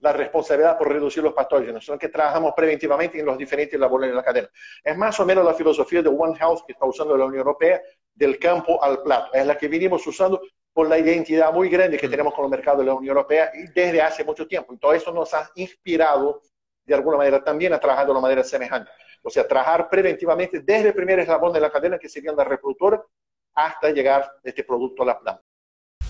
[0.00, 4.16] la responsabilidad por reducir los patógenos, sino que trabajamos preventivamente en los diferentes labores de
[4.16, 4.48] la cadena.
[4.82, 7.82] Es más o menos la filosofía de One Health que está usando la Unión Europea,
[8.14, 9.32] del campo al plato.
[9.34, 10.40] Es la que venimos usando
[10.78, 13.66] por la identidad muy grande que tenemos con el mercado de la Unión Europea y
[13.72, 14.72] desde hace mucho tiempo.
[14.72, 16.40] Y todo eso nos ha inspirado
[16.86, 18.88] de alguna manera también a trabajar de una manera semejante.
[19.24, 23.02] O sea, trabajar preventivamente desde el primer eslabón de la cadena, que sería la reproductora,
[23.54, 25.42] hasta llegar este producto a la planta.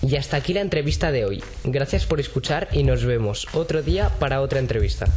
[0.03, 1.43] Y hasta aquí la entrevista de hoy.
[1.63, 5.07] Gracias por escuchar y nos vemos otro día para otra entrevista.